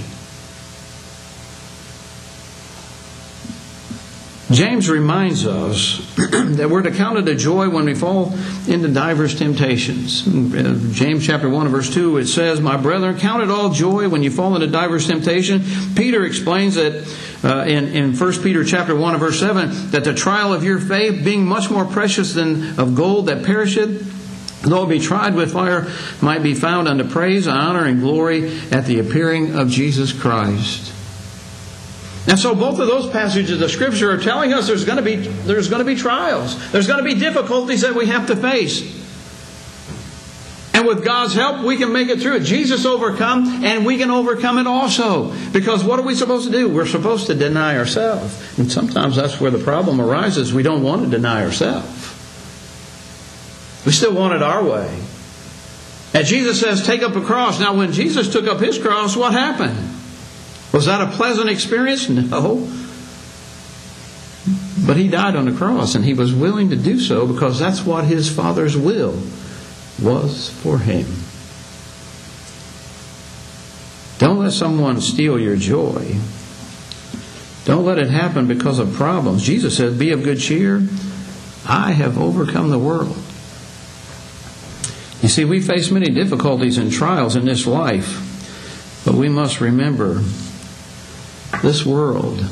James 4.51 4.89
reminds 4.89 5.45
us 5.45 5.97
that 6.17 6.69
we're 6.69 6.83
to 6.83 6.91
count 6.91 7.17
it 7.17 7.27
a 7.27 7.35
joy 7.35 7.67
when 7.67 7.85
we 7.85 7.95
fall 7.95 8.31
into 8.67 8.87
diverse 8.87 9.37
temptations. 9.37 10.25
In 10.27 10.93
James 10.93 11.25
chapter 11.25 11.49
1 11.49 11.67
verse 11.69 11.91
2 11.93 12.17
it 12.17 12.27
says, 12.27 12.61
My 12.61 12.77
brethren, 12.77 13.17
count 13.17 13.41
it 13.41 13.49
all 13.49 13.71
joy 13.71 14.07
when 14.07 14.21
you 14.21 14.29
fall 14.29 14.53
into 14.53 14.67
diverse 14.67 15.07
temptation. 15.07 15.63
Peter 15.95 16.23
explains 16.23 16.75
that 16.75 17.05
uh, 17.43 17.65
in, 17.65 17.87
in 17.87 18.15
1 18.15 18.33
Peter 18.43 18.63
chapter 18.63 18.95
1 18.95 19.17
verse 19.17 19.39
7 19.39 19.91
that 19.91 20.03
the 20.03 20.13
trial 20.13 20.53
of 20.53 20.63
your 20.63 20.79
faith 20.79 21.25
being 21.25 21.45
much 21.45 21.71
more 21.71 21.85
precious 21.85 22.33
than 22.33 22.79
of 22.79 22.95
gold 22.95 23.25
that 23.25 23.43
perisheth 23.43 24.14
though 24.71 24.85
be 24.85 24.99
tried 24.99 25.35
with 25.35 25.53
fire, 25.53 25.87
might 26.21 26.43
be 26.43 26.53
found 26.53 26.87
unto 26.87 27.07
praise, 27.07 27.47
honor, 27.47 27.85
and 27.85 27.99
glory 27.99 28.59
at 28.71 28.85
the 28.85 28.99
appearing 28.99 29.55
of 29.55 29.69
Jesus 29.69 30.13
Christ. 30.13 30.93
And 32.27 32.39
so 32.39 32.55
both 32.55 32.79
of 32.79 32.87
those 32.87 33.09
passages 33.09 33.61
of 33.61 33.69
Scripture 33.69 34.11
are 34.11 34.17
telling 34.17 34.51
us 34.51 34.67
there's 34.67 34.85
going 34.85 34.97
to 34.97 35.03
be, 35.03 35.15
there's 35.15 35.69
going 35.69 35.79
to 35.79 35.85
be 35.85 35.95
trials. 35.95 36.71
There's 36.71 36.87
going 36.87 37.03
to 37.03 37.09
be 37.09 37.19
difficulties 37.19 37.81
that 37.81 37.93
we 37.93 38.07
have 38.07 38.27
to 38.27 38.35
face. 38.35 39.03
And 40.73 40.85
with 40.85 41.05
God's 41.05 41.33
help, 41.33 41.63
we 41.63 41.77
can 41.77 41.93
make 41.93 42.09
it 42.09 42.19
through 42.19 42.35
it. 42.35 42.43
Jesus 42.43 42.85
overcome, 42.85 43.63
and 43.63 43.85
we 43.85 43.97
can 43.97 44.11
overcome 44.11 44.57
it 44.57 44.67
also. 44.67 45.31
Because 45.51 45.85
what 45.85 45.99
are 45.99 46.05
we 46.05 46.15
supposed 46.15 46.47
to 46.47 46.51
do? 46.51 46.67
We're 46.67 46.85
supposed 46.85 47.27
to 47.27 47.35
deny 47.35 47.77
ourselves. 47.77 48.59
And 48.59 48.69
sometimes 48.69 49.15
that's 49.15 49.39
where 49.39 49.51
the 49.51 49.63
problem 49.63 50.01
arises. 50.01 50.53
We 50.53 50.63
don't 50.63 50.83
want 50.83 51.03
to 51.03 51.09
deny 51.09 51.45
ourselves. 51.45 52.04
We 53.85 53.91
still 53.91 54.13
want 54.13 54.33
it 54.33 54.41
our 54.41 54.63
way. 54.63 55.03
And 56.13 56.25
Jesus 56.25 56.59
says, 56.59 56.85
take 56.85 57.03
up 57.03 57.15
a 57.15 57.21
cross. 57.21 57.59
Now, 57.59 57.75
when 57.75 57.91
Jesus 57.91 58.31
took 58.31 58.47
up 58.47 58.59
his 58.59 58.79
cross, 58.79 59.15
what 59.15 59.33
happened? 59.33 59.77
Was 60.71 60.85
that 60.85 61.01
a 61.01 61.11
pleasant 61.15 61.49
experience? 61.49 62.09
No. 62.09 62.67
But 64.85 64.97
he 64.97 65.07
died 65.07 65.35
on 65.35 65.45
the 65.45 65.51
cross, 65.51 65.95
and 65.95 66.05
he 66.05 66.13
was 66.13 66.33
willing 66.33 66.69
to 66.69 66.75
do 66.75 66.99
so 66.99 67.25
because 67.25 67.57
that's 67.57 67.83
what 67.83 68.05
his 68.05 68.29
Father's 68.29 68.77
will 68.77 69.19
was 69.99 70.49
for 70.49 70.77
him. 70.77 71.07
Don't 74.19 74.39
let 74.39 74.53
someone 74.53 75.01
steal 75.01 75.39
your 75.39 75.55
joy. 75.55 76.15
Don't 77.65 77.83
let 77.83 77.97
it 77.97 78.09
happen 78.09 78.47
because 78.47 78.77
of 78.77 78.93
problems. 78.93 79.43
Jesus 79.43 79.75
said, 79.75 79.97
Be 79.97 80.11
of 80.11 80.23
good 80.23 80.39
cheer. 80.39 80.87
I 81.67 81.91
have 81.93 82.19
overcome 82.19 82.69
the 82.69 82.77
world. 82.77 83.17
You 85.25 85.29
see, 85.29 85.43
we 85.43 85.59
face 85.59 85.89
many 85.89 86.11
difficulties 86.11 86.77
and 86.77 86.91
trials 86.91 87.35
in 87.35 87.45
this 87.45 87.65
life, 87.65 89.01
but 89.05 89.15
we 89.15 89.27
must 89.27 89.59
remember 89.59 90.21
this 91.63 91.83
world 91.83 92.45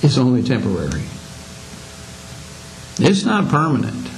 is 0.00 0.16
only 0.16 0.42
temporary. 0.42 1.02
It's 2.98 3.26
not 3.26 3.50
permanent. 3.50 4.08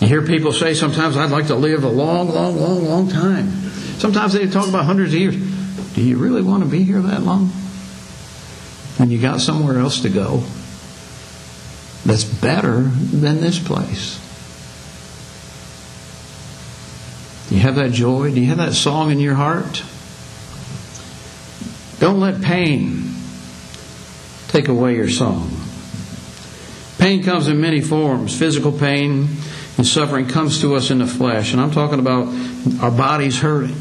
You 0.00 0.06
hear 0.06 0.22
people 0.22 0.50
say 0.50 0.72
sometimes, 0.72 1.18
I'd 1.18 1.30
like 1.30 1.48
to 1.48 1.56
live 1.56 1.84
a 1.84 1.90
long, 1.90 2.30
long, 2.30 2.58
long, 2.58 2.88
long 2.88 3.10
time. 3.10 3.50
Sometimes 3.98 4.32
they 4.32 4.46
talk 4.46 4.66
about 4.66 4.86
hundreds 4.86 5.12
of 5.12 5.20
years. 5.20 5.36
Do 5.94 6.00
you 6.00 6.16
really 6.16 6.40
want 6.40 6.64
to 6.64 6.70
be 6.70 6.84
here 6.84 7.02
that 7.02 7.20
long? 7.20 7.48
When 8.96 9.10
you 9.10 9.20
got 9.20 9.42
somewhere 9.42 9.78
else 9.78 10.00
to 10.00 10.08
go 10.08 10.42
that's 12.06 12.24
better 12.24 12.80
than 12.80 13.42
this 13.42 13.58
place. 13.58 14.23
You 17.54 17.60
have 17.60 17.76
that 17.76 17.92
joy? 17.92 18.34
Do 18.34 18.40
you 18.40 18.48
have 18.48 18.56
that 18.56 18.72
song 18.72 19.12
in 19.12 19.20
your 19.20 19.36
heart? 19.36 19.84
Don't 22.00 22.18
let 22.18 22.42
pain 22.42 23.14
take 24.48 24.66
away 24.66 24.96
your 24.96 25.08
song. 25.08 25.56
Pain 26.98 27.22
comes 27.22 27.46
in 27.46 27.60
many 27.60 27.80
forms. 27.80 28.36
Physical 28.36 28.72
pain 28.72 29.28
and 29.76 29.86
suffering 29.86 30.26
comes 30.26 30.62
to 30.62 30.74
us 30.74 30.90
in 30.90 30.98
the 30.98 31.06
flesh. 31.06 31.52
And 31.52 31.62
I'm 31.62 31.70
talking 31.70 32.00
about 32.00 32.26
our 32.82 32.90
bodies 32.90 33.38
hurting. 33.38 33.76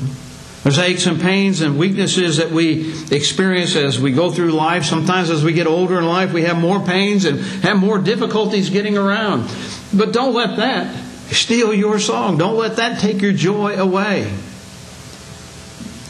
There's 0.61 0.77
aches 0.77 1.07
and 1.07 1.19
pains 1.19 1.61
and 1.61 1.75
weaknesses 1.79 2.37
that 2.37 2.51
we 2.51 2.93
experience 3.11 3.75
as 3.75 3.99
we 3.99 4.11
go 4.11 4.29
through 4.29 4.51
life. 4.51 4.85
Sometimes 4.85 5.31
as 5.31 5.43
we 5.43 5.51
get 5.51 5.65
older 5.65 5.97
in 5.97 6.05
life, 6.05 6.31
we 6.31 6.43
have 6.43 6.59
more 6.59 6.79
pains 6.79 7.25
and 7.25 7.39
have 7.63 7.77
more 7.77 7.97
difficulties 7.97 8.69
getting 8.69 8.99
around. 8.99 9.49
But 9.91 10.13
don't 10.13 10.35
let 10.35 10.57
that 10.57 11.02
steal 11.33 11.73
your 11.73 11.99
song. 11.99 12.37
Don't 12.37 12.55
let 12.55 12.77
that 12.77 12.99
take 12.99 13.21
your 13.21 13.33
joy 13.33 13.75
away. 13.75 14.31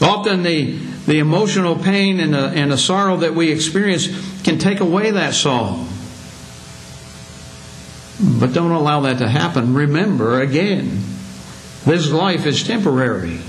Often 0.00 0.42
the 0.42 0.78
the 1.06 1.18
emotional 1.18 1.76
pain 1.76 2.18
and 2.18 2.32
the, 2.32 2.48
and 2.48 2.72
the 2.72 2.78
sorrow 2.78 3.18
that 3.18 3.34
we 3.34 3.52
experience 3.52 4.08
can 4.42 4.58
take 4.58 4.80
away 4.80 5.10
that 5.10 5.34
song. 5.34 5.88
But 8.40 8.52
don't 8.52 8.70
allow 8.70 9.00
that 9.00 9.18
to 9.18 9.28
happen. 9.28 9.74
Remember 9.74 10.40
again, 10.40 11.00
this 11.84 12.10
life 12.10 12.46
is 12.46 12.66
temporary. 12.66 13.40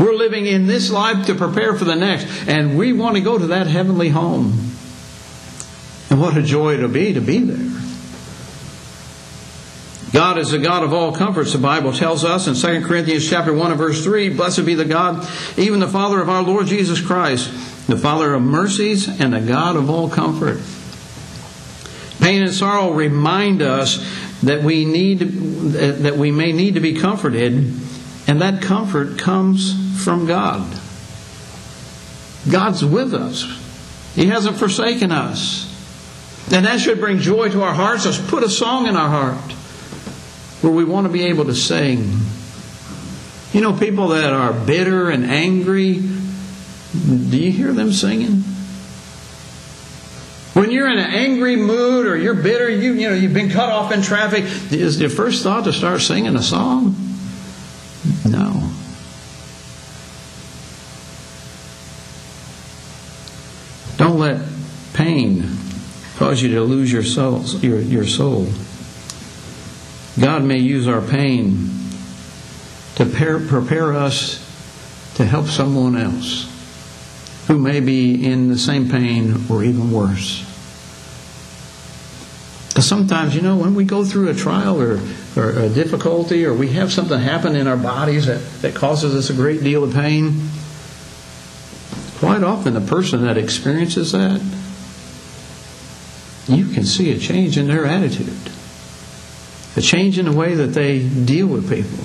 We're 0.00 0.14
living 0.14 0.46
in 0.46 0.66
this 0.66 0.90
life 0.90 1.26
to 1.26 1.34
prepare 1.34 1.74
for 1.74 1.84
the 1.84 1.94
next, 1.94 2.26
and 2.48 2.76
we 2.76 2.92
want 2.92 3.16
to 3.16 3.22
go 3.22 3.38
to 3.38 3.46
that 3.48 3.66
heavenly 3.66 4.08
home. 4.08 4.72
And 6.10 6.20
what 6.20 6.36
a 6.36 6.42
joy 6.42 6.74
it'll 6.74 6.88
be 6.88 7.14
to 7.14 7.20
be 7.20 7.38
there. 7.38 7.85
God 10.16 10.38
is 10.38 10.50
the 10.50 10.58
God 10.58 10.82
of 10.82 10.94
all 10.94 11.14
comforts, 11.14 11.52
the 11.52 11.58
Bible 11.58 11.92
tells 11.92 12.24
us 12.24 12.46
in 12.46 12.54
2 12.54 12.86
Corinthians 12.86 13.28
chapter 13.28 13.52
1 13.52 13.72
and 13.72 13.76
verse 13.76 14.02
3, 14.02 14.30
Blessed 14.30 14.64
be 14.64 14.72
the 14.72 14.86
God, 14.86 15.28
even 15.58 15.78
the 15.78 15.86
Father 15.86 16.22
of 16.22 16.30
our 16.30 16.42
Lord 16.42 16.68
Jesus 16.68 17.02
Christ, 17.02 17.50
the 17.86 17.98
Father 17.98 18.32
of 18.32 18.40
mercies 18.40 19.20
and 19.20 19.34
the 19.34 19.42
God 19.42 19.76
of 19.76 19.90
all 19.90 20.08
comfort. 20.08 20.62
Pain 22.18 22.42
and 22.42 22.54
sorrow 22.54 22.92
remind 22.92 23.60
us 23.60 23.98
that 24.40 24.62
we 24.62 24.86
need 24.86 25.18
that 25.18 26.16
we 26.16 26.30
may 26.30 26.50
need 26.50 26.76
to 26.76 26.80
be 26.80 26.94
comforted, 26.94 27.52
and 28.26 28.40
that 28.40 28.62
comfort 28.62 29.18
comes 29.18 30.02
from 30.02 30.24
God. 30.24 30.80
God's 32.50 32.82
with 32.82 33.12
us. 33.12 33.44
He 34.14 34.28
hasn't 34.28 34.56
forsaken 34.56 35.12
us. 35.12 35.70
And 36.50 36.64
that 36.64 36.80
should 36.80 37.00
bring 37.00 37.18
joy 37.18 37.50
to 37.50 37.62
our 37.62 37.74
hearts. 37.74 38.06
Let's 38.06 38.18
put 38.18 38.42
a 38.42 38.48
song 38.48 38.86
in 38.86 38.96
our 38.96 39.10
heart 39.10 39.56
where 40.66 40.74
we 40.74 40.84
want 40.84 41.06
to 41.06 41.12
be 41.12 41.26
able 41.26 41.44
to 41.44 41.54
sing. 41.54 42.12
You 43.52 43.60
know, 43.60 43.72
people 43.78 44.08
that 44.08 44.32
are 44.32 44.52
bitter 44.52 45.10
and 45.10 45.24
angry, 45.24 45.94
do 45.94 47.36
you 47.36 47.52
hear 47.52 47.72
them 47.72 47.92
singing? 47.92 48.42
When 50.54 50.72
you're 50.72 50.88
in 50.88 50.98
an 50.98 51.10
angry 51.10 51.54
mood 51.54 52.06
or 52.06 52.16
you're 52.16 52.34
bitter, 52.34 52.68
you, 52.68 52.94
you 52.94 53.08
know, 53.08 53.14
you've 53.14 53.32
been 53.32 53.50
cut 53.50 53.68
off 53.68 53.92
in 53.92 54.02
traffic, 54.02 54.44
is 54.72 55.00
your 55.00 55.10
first 55.10 55.44
thought 55.44 55.64
to 55.64 55.72
start 55.72 56.00
singing 56.00 56.34
a 56.34 56.42
song? 56.42 56.96
No. 58.24 58.68
Don't 63.98 64.18
let 64.18 64.42
pain 64.94 65.48
cause 66.16 66.42
you 66.42 66.48
to 66.54 66.62
lose 66.62 66.90
your 66.90 67.04
soul. 67.04 67.44
Your, 67.60 67.80
your 67.80 68.04
soul. 68.04 68.48
God 70.18 70.44
may 70.44 70.58
use 70.58 70.88
our 70.88 71.02
pain 71.02 71.68
to 72.96 73.04
prepare 73.04 73.92
us 73.92 74.42
to 75.16 75.24
help 75.24 75.46
someone 75.46 75.96
else 75.96 76.52
who 77.46 77.58
may 77.58 77.80
be 77.80 78.26
in 78.26 78.48
the 78.48 78.58
same 78.58 78.88
pain 78.88 79.44
or 79.50 79.62
even 79.62 79.92
worse. 79.92 80.42
Because 82.68 82.86
sometimes, 82.86 83.34
you 83.34 83.42
know, 83.42 83.56
when 83.56 83.74
we 83.74 83.84
go 83.84 84.04
through 84.04 84.28
a 84.28 84.34
trial 84.34 84.80
or, 84.80 85.00
or 85.36 85.50
a 85.50 85.68
difficulty 85.68 86.44
or 86.44 86.54
we 86.54 86.68
have 86.68 86.92
something 86.92 87.18
happen 87.18 87.54
in 87.54 87.66
our 87.66 87.76
bodies 87.76 88.26
that, 88.26 88.40
that 88.62 88.74
causes 88.74 89.14
us 89.14 89.30
a 89.30 89.34
great 89.34 89.62
deal 89.62 89.84
of 89.84 89.94
pain, 89.94 90.48
quite 92.18 92.42
often 92.42 92.74
the 92.74 92.80
person 92.80 93.22
that 93.22 93.36
experiences 93.36 94.12
that, 94.12 94.40
you 96.48 96.66
can 96.72 96.84
see 96.84 97.12
a 97.12 97.18
change 97.18 97.58
in 97.58 97.66
their 97.66 97.84
attitude 97.84 98.52
a 99.76 99.80
change 99.80 100.18
in 100.18 100.24
the 100.24 100.32
way 100.32 100.54
that 100.54 100.68
they 100.68 101.06
deal 101.06 101.46
with 101.46 101.68
people. 101.68 102.04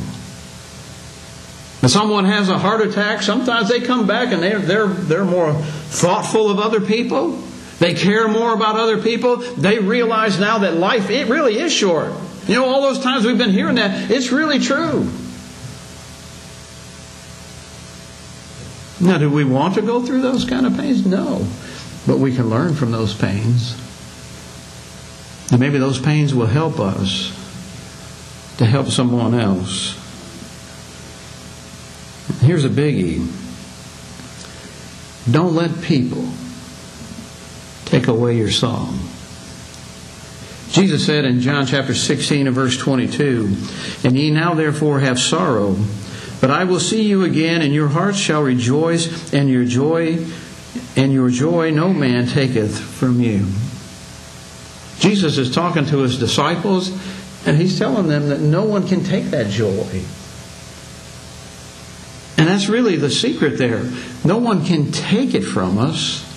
When 1.81 1.89
someone 1.89 2.25
has 2.25 2.49
a 2.49 2.59
heart 2.59 2.81
attack, 2.81 3.23
sometimes 3.23 3.69
they 3.69 3.81
come 3.81 4.05
back 4.05 4.31
and 4.31 4.43
they're, 4.43 4.59
they're, 4.59 4.87
they're 4.87 5.25
more 5.25 5.53
thoughtful 5.53 6.51
of 6.51 6.59
other 6.59 6.81
people. 6.81 7.31
They 7.79 7.95
care 7.95 8.27
more 8.27 8.53
about 8.53 8.75
other 8.75 9.01
people. 9.01 9.37
They 9.37 9.79
realize 9.79 10.39
now 10.39 10.59
that 10.59 10.75
life, 10.75 11.09
it 11.09 11.27
really 11.27 11.57
is 11.57 11.73
short. 11.73 12.13
You 12.45 12.55
know, 12.55 12.65
all 12.65 12.83
those 12.83 12.99
times 12.99 13.25
we've 13.25 13.37
been 13.37 13.49
hearing 13.49 13.75
that, 13.75 14.11
it's 14.11 14.31
really 14.31 14.59
true. 14.59 15.09
Now, 18.99 19.17
do 19.17 19.31
we 19.31 19.43
want 19.43 19.75
to 19.75 19.81
go 19.81 20.05
through 20.05 20.21
those 20.21 20.45
kind 20.45 20.67
of 20.67 20.77
pains? 20.77 21.07
No. 21.07 21.47
But 22.05 22.19
we 22.19 22.35
can 22.35 22.51
learn 22.51 22.75
from 22.75 22.91
those 22.91 23.15
pains. 23.15 23.75
And 25.51 25.59
maybe 25.59 25.79
those 25.79 25.99
pains 25.99 26.35
will 26.35 26.45
help 26.45 26.79
us 26.79 27.40
to 28.57 28.65
help 28.65 28.87
someone 28.87 29.33
else. 29.33 29.97
Here's 32.41 32.65
a 32.65 32.69
biggie. 32.69 33.27
Don't 35.31 35.53
let 35.53 35.81
people 35.81 36.27
take 37.85 38.07
away 38.07 38.37
your 38.37 38.49
song. 38.49 38.97
Jesus 40.71 41.05
said 41.05 41.25
in 41.25 41.41
John 41.41 41.65
chapter 41.65 41.93
16 41.93 42.47
and 42.47 42.55
verse 42.55 42.77
22, 42.77 43.55
And 44.05 44.17
ye 44.17 44.31
now 44.31 44.53
therefore 44.53 45.01
have 45.01 45.19
sorrow, 45.19 45.75
but 46.39 46.49
I 46.49 46.63
will 46.63 46.79
see 46.79 47.03
you 47.03 47.25
again, 47.25 47.61
and 47.61 47.73
your 47.73 47.89
hearts 47.89 48.17
shall 48.17 48.41
rejoice, 48.41 49.33
and 49.33 49.49
your 49.49 49.65
joy, 49.65 50.25
and 50.95 51.11
your 51.11 51.29
joy 51.29 51.71
no 51.71 51.93
man 51.93 52.25
taketh 52.25 52.79
from 52.79 53.19
you. 53.19 53.45
Jesus 54.99 55.37
is 55.37 55.53
talking 55.53 55.85
to 55.87 55.99
his 55.99 56.17
disciples, 56.17 56.89
and 57.45 57.57
he's 57.57 57.77
telling 57.77 58.07
them 58.07 58.29
that 58.29 58.39
no 58.39 58.63
one 58.63 58.87
can 58.87 59.03
take 59.03 59.25
that 59.25 59.49
joy. 59.49 60.01
And 62.37 62.47
that's 62.47 62.69
really 62.69 62.95
the 62.95 63.09
secret 63.09 63.57
there. 63.57 63.83
No 64.23 64.37
one 64.37 64.65
can 64.65 64.91
take 64.91 65.33
it 65.33 65.41
from 65.41 65.77
us. 65.77 66.27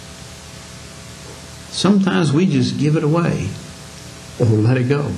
Sometimes 1.70 2.32
we 2.32 2.46
just 2.46 2.78
give 2.78 2.96
it 2.96 3.04
away 3.04 3.48
or 4.38 4.46
let 4.46 4.76
it 4.76 4.88
go. 4.88 5.10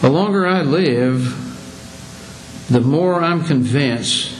The 0.00 0.10
longer 0.10 0.46
I 0.46 0.62
live, 0.62 1.38
the 2.68 2.80
more 2.80 3.22
I'm 3.22 3.44
convinced 3.44 4.32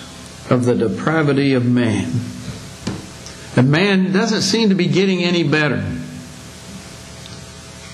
of 0.51 0.65
the 0.65 0.75
depravity 0.75 1.55
of 1.55 1.65
man. 1.65 2.11
And 3.57 3.71
man 3.71 4.13
doesn't 4.13 4.43
seem 4.43 4.71
to 4.71 4.75
be 4.75 4.87
getting 4.87 5.23
any 5.23 5.43
better. 5.43 6.02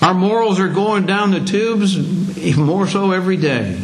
Our 0.09 0.15
morals 0.15 0.59
are 0.59 0.67
going 0.67 1.05
down 1.05 1.29
the 1.29 1.39
tubes 1.39 1.95
even 2.35 2.63
more 2.63 2.87
so 2.87 3.11
every 3.11 3.37
day. 3.37 3.79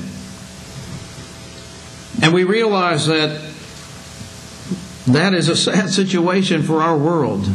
And 2.20 2.34
we 2.34 2.44
realize 2.44 3.06
that 3.06 3.48
that 5.06 5.36
is 5.36 5.50
a 5.50 5.56
sad 5.56 5.92
situation 5.92 6.64
for 6.64 6.82
our 6.82 6.98
world. 6.98 7.48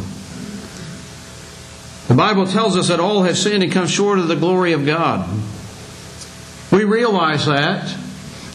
The 2.07 2.13
Bible 2.13 2.47
tells 2.47 2.77
us 2.77 2.87
that 2.87 3.01
all 3.01 3.23
have 3.23 3.37
sinned 3.37 3.61
and 3.61 3.73
come 3.73 3.87
short 3.87 4.19
of 4.19 4.29
the 4.29 4.37
glory 4.37 4.71
of 4.71 4.85
God. 4.85 5.29
We 6.71 6.85
realize 6.85 7.47
that. 7.47 7.93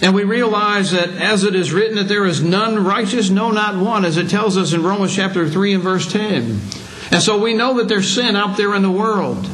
And 0.01 0.15
we 0.15 0.25
realize 0.25 0.93
that 0.93 1.11
as 1.11 1.45
it 1.45 1.55
is 1.55 1.75
written 1.75 1.97
that 1.97 2.09
there 2.09 2.25
is 2.25 2.43
none 2.43 2.83
righteous, 2.85 3.29
no 3.29 3.51
not 3.51 3.77
one, 3.77 4.07
as 4.07 4.17
it 4.17 4.31
tells 4.31 4.57
us 4.57 4.73
in 4.73 4.83
Romans 4.83 5.15
chapter 5.15 5.47
3 5.47 5.75
and 5.75 5.83
verse 5.83 6.11
10. 6.11 6.59
And 7.11 7.23
so 7.23 7.37
we 7.37 7.53
know 7.53 7.77
that 7.77 7.89
there's 7.89 8.11
sin 8.11 8.35
out 8.35 8.57
there 8.57 8.75
in 8.75 8.81
the 8.81 8.91
world. 8.91 9.47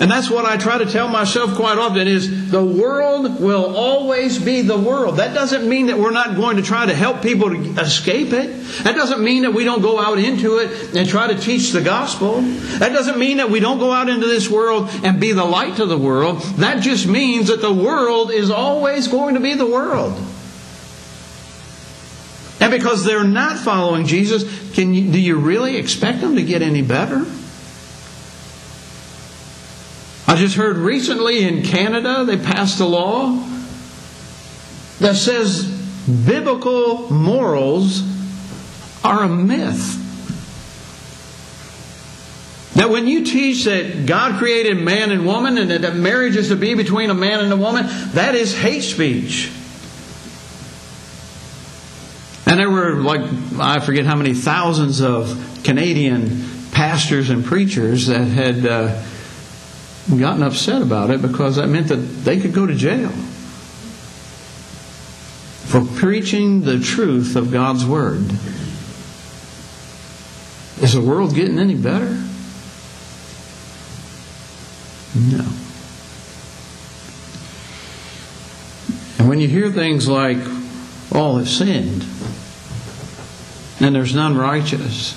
And 0.00 0.08
that's 0.08 0.30
what 0.30 0.44
I 0.44 0.56
try 0.56 0.78
to 0.78 0.86
tell 0.86 1.08
myself 1.08 1.56
quite 1.56 1.76
often 1.76 2.06
is 2.06 2.52
the 2.52 2.64
world 2.64 3.40
will 3.40 3.76
always 3.76 4.38
be 4.38 4.62
the 4.62 4.78
world. 4.78 5.16
That 5.16 5.34
doesn't 5.34 5.68
mean 5.68 5.86
that 5.86 5.98
we're 5.98 6.12
not 6.12 6.36
going 6.36 6.56
to 6.56 6.62
try 6.62 6.86
to 6.86 6.94
help 6.94 7.20
people 7.20 7.50
to 7.50 7.80
escape 7.80 8.32
it. 8.32 8.62
That 8.84 8.94
doesn't 8.94 9.20
mean 9.20 9.42
that 9.42 9.52
we 9.52 9.64
don't 9.64 9.82
go 9.82 9.98
out 9.98 10.18
into 10.18 10.58
it 10.58 10.94
and 10.94 11.08
try 11.08 11.32
to 11.32 11.38
teach 11.38 11.72
the 11.72 11.80
gospel. 11.80 12.40
That 12.78 12.92
doesn't 12.92 13.18
mean 13.18 13.38
that 13.38 13.50
we 13.50 13.58
don't 13.58 13.80
go 13.80 13.90
out 13.90 14.08
into 14.08 14.26
this 14.26 14.48
world 14.48 14.88
and 15.02 15.18
be 15.20 15.32
the 15.32 15.44
light 15.44 15.76
to 15.76 15.86
the 15.86 15.98
world. 15.98 16.42
That 16.58 16.80
just 16.80 17.08
means 17.08 17.48
that 17.48 17.60
the 17.60 17.74
world 17.74 18.30
is 18.30 18.50
always 18.50 19.08
going 19.08 19.34
to 19.34 19.40
be 19.40 19.54
the 19.54 19.66
world. 19.66 20.12
And 22.60 22.70
because 22.70 23.04
they're 23.04 23.24
not 23.24 23.58
following 23.58 24.06
Jesus, 24.06 24.44
can 24.74 24.94
you, 24.94 25.10
do 25.10 25.20
you 25.20 25.38
really 25.38 25.76
expect 25.76 26.20
them 26.20 26.36
to 26.36 26.42
get 26.42 26.62
any 26.62 26.82
better? 26.82 27.24
I 30.28 30.36
just 30.36 30.56
heard 30.56 30.76
recently 30.76 31.42
in 31.42 31.62
Canada 31.62 32.22
they 32.26 32.36
passed 32.36 32.80
a 32.80 32.84
law 32.84 33.30
that 34.98 35.16
says 35.16 35.64
biblical 36.26 37.10
morals 37.10 38.02
are 39.02 39.22
a 39.22 39.28
myth. 39.28 40.04
That 42.74 42.90
when 42.90 43.06
you 43.06 43.24
teach 43.24 43.64
that 43.64 44.04
God 44.04 44.38
created 44.38 44.76
man 44.76 45.12
and 45.12 45.24
woman 45.24 45.56
and 45.56 45.70
that 45.70 45.96
marriage 45.96 46.36
is 46.36 46.48
to 46.48 46.56
be 46.56 46.74
between 46.74 47.08
a 47.08 47.14
man 47.14 47.40
and 47.40 47.50
a 47.50 47.56
woman, 47.56 47.86
that 48.12 48.34
is 48.34 48.54
hate 48.54 48.82
speech. 48.82 49.50
And 52.44 52.60
there 52.60 52.68
were 52.68 52.96
like, 52.96 53.22
I 53.58 53.80
forget 53.80 54.04
how 54.04 54.16
many 54.16 54.34
thousands 54.34 55.00
of 55.00 55.62
Canadian 55.64 56.44
pastors 56.70 57.30
and 57.30 57.42
preachers 57.46 58.08
that 58.08 58.26
had. 58.26 58.66
Uh, 58.66 59.02
gotten 60.16 60.42
upset 60.42 60.80
about 60.80 61.10
it 61.10 61.20
because 61.20 61.56
that 61.56 61.68
meant 61.68 61.88
that 61.88 61.96
they 61.96 62.40
could 62.40 62.54
go 62.54 62.66
to 62.66 62.74
jail 62.74 63.10
for 65.68 65.84
preaching 65.98 66.62
the 66.62 66.80
truth 66.80 67.36
of 67.36 67.52
God's 67.52 67.84
Word. 67.84 68.24
Is 70.82 70.94
the 70.94 71.02
world 71.02 71.34
getting 71.34 71.58
any 71.58 71.74
better? 71.74 72.16
No. 75.14 75.44
And 79.18 79.28
when 79.28 79.40
you 79.40 79.48
hear 79.48 79.70
things 79.70 80.08
like, 80.08 80.38
all 81.12 81.36
have 81.36 81.48
sinned, 81.48 82.04
and 83.80 83.94
there's 83.94 84.14
none 84.14 84.38
righteous, 84.38 85.14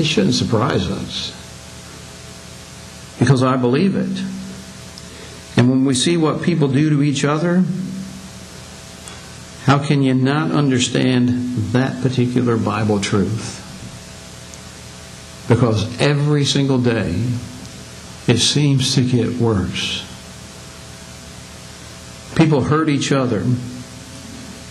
it 0.00 0.04
shouldn't 0.04 0.34
surprise 0.34 0.90
us 0.90 1.39
because 3.20 3.44
I 3.44 3.56
believe 3.56 3.94
it. 3.94 4.24
And 5.56 5.68
when 5.68 5.84
we 5.84 5.94
see 5.94 6.16
what 6.16 6.42
people 6.42 6.68
do 6.68 6.90
to 6.90 7.02
each 7.02 7.24
other, 7.24 7.62
how 9.64 9.78
can 9.78 10.02
you 10.02 10.14
not 10.14 10.50
understand 10.50 11.28
that 11.72 12.02
particular 12.02 12.56
Bible 12.56 12.98
truth? 12.98 13.58
Because 15.48 16.00
every 16.00 16.44
single 16.44 16.78
day 16.78 17.14
it 18.26 18.38
seems 18.38 18.94
to 18.94 19.02
get 19.02 19.36
worse. 19.36 20.06
People 22.36 22.62
hurt 22.62 22.88
each 22.88 23.12
other. 23.12 23.44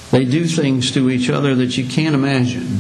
They 0.10 0.26
do 0.26 0.46
things 0.46 0.92
to 0.94 1.12
each 1.12 1.30
other 1.30 1.54
that 1.56 1.78
you 1.78 1.86
can't 1.86 2.16
imagine. 2.16 2.80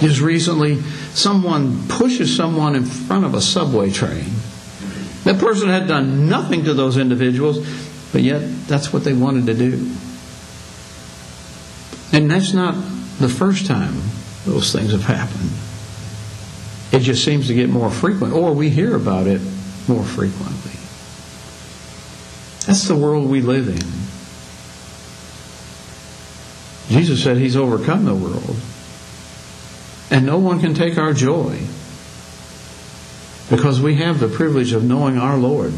Just 0.00 0.20
recently, 0.20 0.80
someone 1.14 1.86
pushes 1.88 2.34
someone 2.36 2.74
in 2.74 2.84
front 2.84 3.24
of 3.24 3.34
a 3.34 3.40
subway 3.40 3.90
train. 3.90 4.26
That 5.26 5.40
person 5.40 5.68
had 5.68 5.88
done 5.88 6.28
nothing 6.28 6.62
to 6.64 6.72
those 6.72 6.96
individuals, 6.96 7.58
but 8.12 8.22
yet 8.22 8.42
that's 8.68 8.92
what 8.92 9.02
they 9.02 9.12
wanted 9.12 9.46
to 9.46 9.54
do. 9.54 9.72
And 12.12 12.30
that's 12.30 12.52
not 12.52 12.74
the 13.18 13.28
first 13.28 13.66
time 13.66 13.94
those 14.44 14.72
things 14.72 14.92
have 14.92 15.02
happened. 15.02 15.50
It 16.92 17.00
just 17.00 17.24
seems 17.24 17.48
to 17.48 17.54
get 17.54 17.68
more 17.68 17.90
frequent, 17.90 18.34
or 18.34 18.52
we 18.52 18.70
hear 18.70 18.94
about 18.94 19.26
it 19.26 19.40
more 19.88 20.04
frequently. 20.04 20.78
That's 22.68 22.86
the 22.86 22.94
world 22.94 23.28
we 23.28 23.40
live 23.40 23.66
in. 23.66 23.82
Jesus 26.96 27.20
said 27.20 27.38
he's 27.38 27.56
overcome 27.56 28.04
the 28.04 28.14
world. 28.14 28.54
And 30.12 30.24
no 30.24 30.38
one 30.38 30.60
can 30.60 30.74
take 30.74 30.98
our 30.98 31.12
joy. 31.12 31.58
Because 33.50 33.80
we 33.80 33.96
have 33.96 34.18
the 34.18 34.28
privilege 34.28 34.72
of 34.72 34.82
knowing 34.82 35.18
our 35.18 35.36
Lord. 35.36 35.72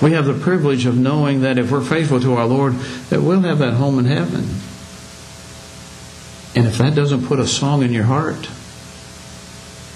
We 0.00 0.12
have 0.12 0.26
the 0.26 0.38
privilege 0.38 0.86
of 0.86 0.96
knowing 0.96 1.40
that 1.40 1.58
if 1.58 1.72
we're 1.72 1.82
faithful 1.82 2.20
to 2.20 2.34
our 2.34 2.46
Lord, 2.46 2.74
that 3.10 3.20
we'll 3.20 3.40
have 3.40 3.58
that 3.58 3.74
home 3.74 3.98
in 3.98 4.04
heaven. 4.04 4.44
And 6.54 6.66
if 6.66 6.78
that 6.78 6.94
doesn't 6.94 7.26
put 7.26 7.40
a 7.40 7.46
song 7.46 7.82
in 7.82 7.92
your 7.92 8.04
heart, 8.04 8.46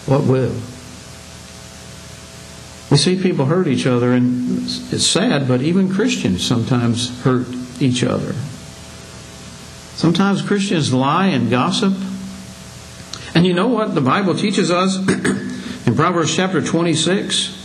what 0.07 0.25
will? 0.25 0.55
We 2.91 2.99
see 2.99 3.23
people 3.23 3.47
hurt 3.47 3.69
each 3.69 3.87
other, 3.87 4.13
and 4.13 4.59
it's 4.65 5.07
sad, 5.07 5.49
but 5.49 5.63
even 5.63 5.89
Christians 5.89 6.45
sometimes 6.45 7.23
hurt 7.23 7.47
each 7.81 8.03
other. 8.05 8.35
Sometimes 9.95 10.43
Christians 10.43 10.93
lie 10.93 11.29
and 11.29 11.49
gossip. 11.49 11.95
And 13.35 13.47
you 13.47 13.55
know 13.55 13.69
what 13.69 13.95
the 13.95 14.01
Bible 14.01 14.35
teaches 14.35 14.71
us? 14.71 14.99
in 15.87 15.95
Proverbs 15.97 16.35
chapter 16.35 16.63
26 16.63 17.63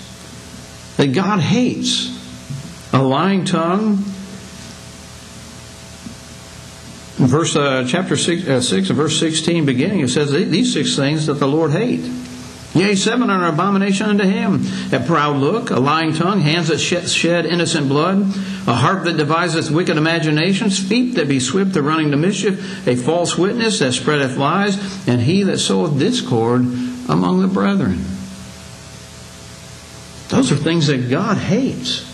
that 0.98 1.14
God 1.14 1.40
hates 1.40 2.18
a 2.92 3.02
lying 3.02 3.46
tongue. 3.46 4.04
In 7.20 7.26
verse 7.26 7.56
uh, 7.56 7.86
chapter 7.88 8.16
six, 8.16 8.48
uh, 8.48 8.62
six 8.62 8.90
and 8.90 8.98
verse 8.98 9.20
sixteen, 9.20 9.66
beginning, 9.66 10.02
it 10.02 10.10
says 10.10 10.32
these 10.32 10.74
six 10.74 10.96
things 10.96 11.26
that 11.26 11.36
the 11.36 11.48
Lord 11.48 11.72
hate. 11.72 12.10
Yea, 12.76 12.96
seven 12.96 13.30
are 13.32 13.44
an 13.44 13.54
abomination 13.54 14.08
unto 14.08 14.24
him: 14.24 14.62
a 14.92 15.00
proud 15.00 15.38
look, 15.38 15.72
a 15.72 15.80
lying 15.80 16.14
tongue, 16.14 16.42
hands 16.42 16.68
that 16.68 16.78
shed 16.78 17.46
innocent 17.46 17.88
blood, 17.88 18.22
a 18.68 18.74
heart 18.74 19.04
that 19.06 19.18
deviseth 19.18 19.72
wicked 19.72 19.98
imaginations, 19.98 20.78
feet 20.78 21.16
that 21.16 21.28
be 21.28 21.40
swift 21.40 21.74
to 21.74 21.82
running 21.82 22.12
to 22.12 22.18
mischief, 22.18 22.88
a 22.88 22.96
false 22.96 23.36
witness 23.36 23.80
that 23.80 23.94
spreadeth 23.94 24.38
lies, 24.38 25.08
and 25.08 25.22
he 25.22 25.42
that 25.44 25.58
soweth 25.58 25.98
discord 25.98 26.62
among 27.10 27.42
the 27.42 27.48
brethren. 27.48 28.04
Those 30.30 30.52
are 30.52 30.56
things 30.56 30.88
that 30.88 31.10
God 31.10 31.38
hates. 31.38 32.06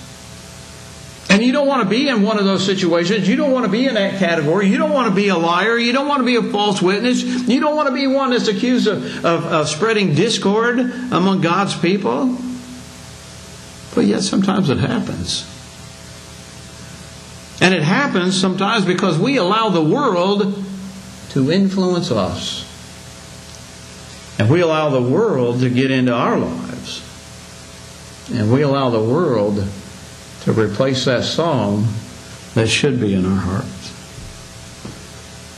And 1.29 1.41
you 1.41 1.51
don't 1.51 1.67
want 1.67 1.81
to 1.83 1.89
be 1.89 2.09
in 2.09 2.21
one 2.21 2.37
of 2.37 2.45
those 2.45 2.63
situations. 2.63 3.27
You 3.27 3.35
don't 3.35 3.51
want 3.51 3.65
to 3.65 3.71
be 3.71 3.87
in 3.87 3.95
that 3.95 4.19
category. 4.19 4.67
You 4.67 4.77
don't 4.77 4.91
want 4.91 5.09
to 5.09 5.15
be 5.15 5.29
a 5.29 5.35
liar. 5.35 5.77
You 5.77 5.91
don't 5.91 6.07
want 6.07 6.19
to 6.19 6.25
be 6.25 6.35
a 6.35 6.43
false 6.43 6.81
witness. 6.81 7.23
You 7.23 7.59
don't 7.59 7.75
want 7.75 7.87
to 7.87 7.93
be 7.95 8.05
one 8.05 8.31
that's 8.31 8.47
accused 8.47 8.87
of, 8.87 9.25
of, 9.25 9.45
of 9.45 9.69
spreading 9.69 10.13
discord 10.13 10.79
among 10.79 11.41
God's 11.41 11.75
people. 11.75 12.37
But 13.95 14.05
yet 14.05 14.21
sometimes 14.21 14.69
it 14.69 14.77
happens. 14.77 15.49
And 17.61 17.73
it 17.73 17.83
happens 17.83 18.39
sometimes 18.39 18.85
because 18.85 19.17
we 19.17 19.37
allow 19.37 19.69
the 19.69 19.83
world 19.83 20.63
to 21.29 21.51
influence 21.51 22.11
us. 22.11 22.62
And 24.39 24.49
we 24.49 24.61
allow 24.61 24.89
the 24.89 25.01
world 25.01 25.59
to 25.61 25.69
get 25.69 25.91
into 25.91 26.13
our 26.13 26.37
lives. 26.37 27.01
And 28.33 28.51
we 28.51 28.61
allow 28.61 28.89
the 28.89 29.03
world 29.03 29.67
to 30.41 30.51
replace 30.51 31.05
that 31.05 31.23
song 31.23 31.87
that 32.55 32.67
should 32.67 32.99
be 32.99 33.13
in 33.13 33.25
our 33.25 33.39
hearts. 33.39 33.83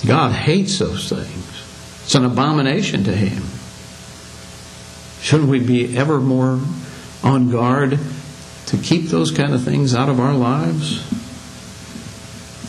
God 0.06 0.32
hates 0.34 0.80
those 0.80 1.10
things. 1.10 2.02
It's 2.04 2.16
an 2.16 2.26
abomination 2.26 3.04
to 3.06 3.16
Him. 3.16 3.44
Shouldn't 5.22 5.50
we 5.50 5.60
be 5.60 5.98
ever 5.98 6.20
more 6.20 6.60
on 7.24 7.50
guard 7.50 7.98
to 8.68 8.78
keep 8.78 9.06
those 9.06 9.32
kind 9.32 9.54
of 9.54 9.64
things 9.64 9.96
out 9.96 10.10
of 10.10 10.20
our 10.20 10.34
lives? 10.34 10.98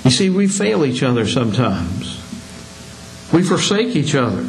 You 0.05 0.11
see, 0.11 0.31
we 0.31 0.47
fail 0.47 0.85
each 0.85 1.03
other 1.03 1.27
sometimes. 1.27 2.23
We 3.33 3.43
forsake 3.43 3.97
each 3.97 4.15
other. 4.15 4.47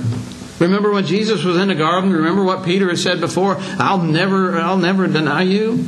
Remember 0.60 0.92
when 0.92 1.06
Jesus 1.06 1.44
was 1.44 1.58
in 1.58 1.68
the 1.68 1.76
garden? 1.76 2.12
Remember 2.12 2.44
what 2.44 2.66
Peter 2.66 2.88
had 2.88 2.98
said 2.98 3.20
before? 3.20 3.58
I'll 3.60 4.02
never, 4.02 4.58
I'll 4.58 4.78
never 4.78 5.08
deny 5.08 5.44
you. 5.44 5.84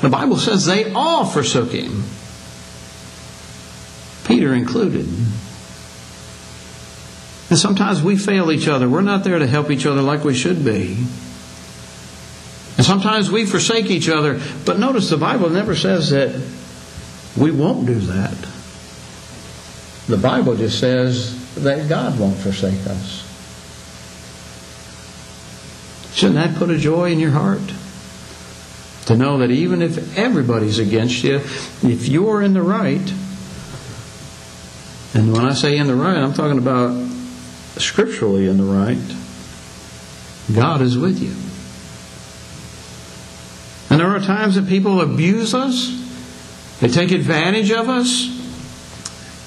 The 0.00 0.08
Bible 0.08 0.36
says 0.36 0.64
they 0.64 0.92
all 0.92 1.24
forsook 1.24 1.70
him. 1.72 2.04
Peter 4.26 4.54
included. 4.54 5.06
And 7.50 7.58
sometimes 7.58 8.02
we 8.02 8.16
fail 8.16 8.50
each 8.50 8.66
other. 8.66 8.88
We're 8.88 9.02
not 9.02 9.24
there 9.24 9.38
to 9.38 9.46
help 9.46 9.70
each 9.70 9.86
other 9.86 10.02
like 10.02 10.24
we 10.24 10.34
should 10.34 10.64
be. 10.64 10.96
And 12.76 12.84
sometimes 12.84 13.30
we 13.30 13.44
forsake 13.44 13.90
each 13.90 14.08
other. 14.08 14.40
But 14.64 14.78
notice 14.78 15.10
the 15.10 15.16
Bible 15.16 15.50
never 15.50 15.76
says 15.76 16.10
that 16.10 16.34
we 17.36 17.50
won't 17.50 17.86
do 17.86 17.94
that. 17.94 18.36
The 20.06 20.16
Bible 20.16 20.56
just 20.56 20.80
says 20.80 21.54
that 21.62 21.88
God 21.88 22.18
won't 22.18 22.36
forsake 22.36 22.86
us. 22.86 23.23
Shouldn't 26.14 26.36
that 26.36 26.56
put 26.56 26.70
a 26.70 26.78
joy 26.78 27.10
in 27.10 27.18
your 27.18 27.32
heart? 27.32 27.60
To 29.06 29.16
know 29.16 29.38
that 29.38 29.50
even 29.50 29.82
if 29.82 30.16
everybody's 30.16 30.78
against 30.78 31.24
you, 31.24 31.36
if 31.36 32.08
you're 32.08 32.40
in 32.40 32.54
the 32.54 32.62
right, 32.62 33.12
and 35.12 35.32
when 35.32 35.44
I 35.44 35.54
say 35.54 35.76
in 35.76 35.88
the 35.88 35.94
right, 35.94 36.16
I'm 36.16 36.32
talking 36.32 36.58
about 36.58 36.92
scripturally 37.76 38.48
in 38.48 38.56
the 38.56 38.64
right, 38.64 38.96
God 40.54 40.80
is 40.82 40.96
with 40.96 41.20
you. 41.20 41.34
And 43.90 44.00
there 44.00 44.08
are 44.08 44.20
times 44.20 44.54
that 44.54 44.68
people 44.68 45.00
abuse 45.00 45.52
us, 45.52 46.00
they 46.80 46.88
take 46.88 47.10
advantage 47.10 47.70
of 47.72 47.88
us, 47.88 48.30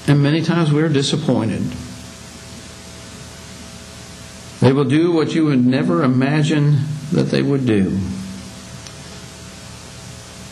and 0.08 0.21
many 0.21 0.41
times 0.41 0.71
we're 0.71 0.89
disappointed. 0.89 1.63
They 4.59 4.73
will 4.73 4.85
do 4.85 5.11
what 5.11 5.33
you 5.33 5.45
would 5.45 5.65
never 5.65 6.03
imagine 6.03 6.79
that 7.11 7.29
they 7.29 7.41
would 7.41 7.65
do. 7.65 7.97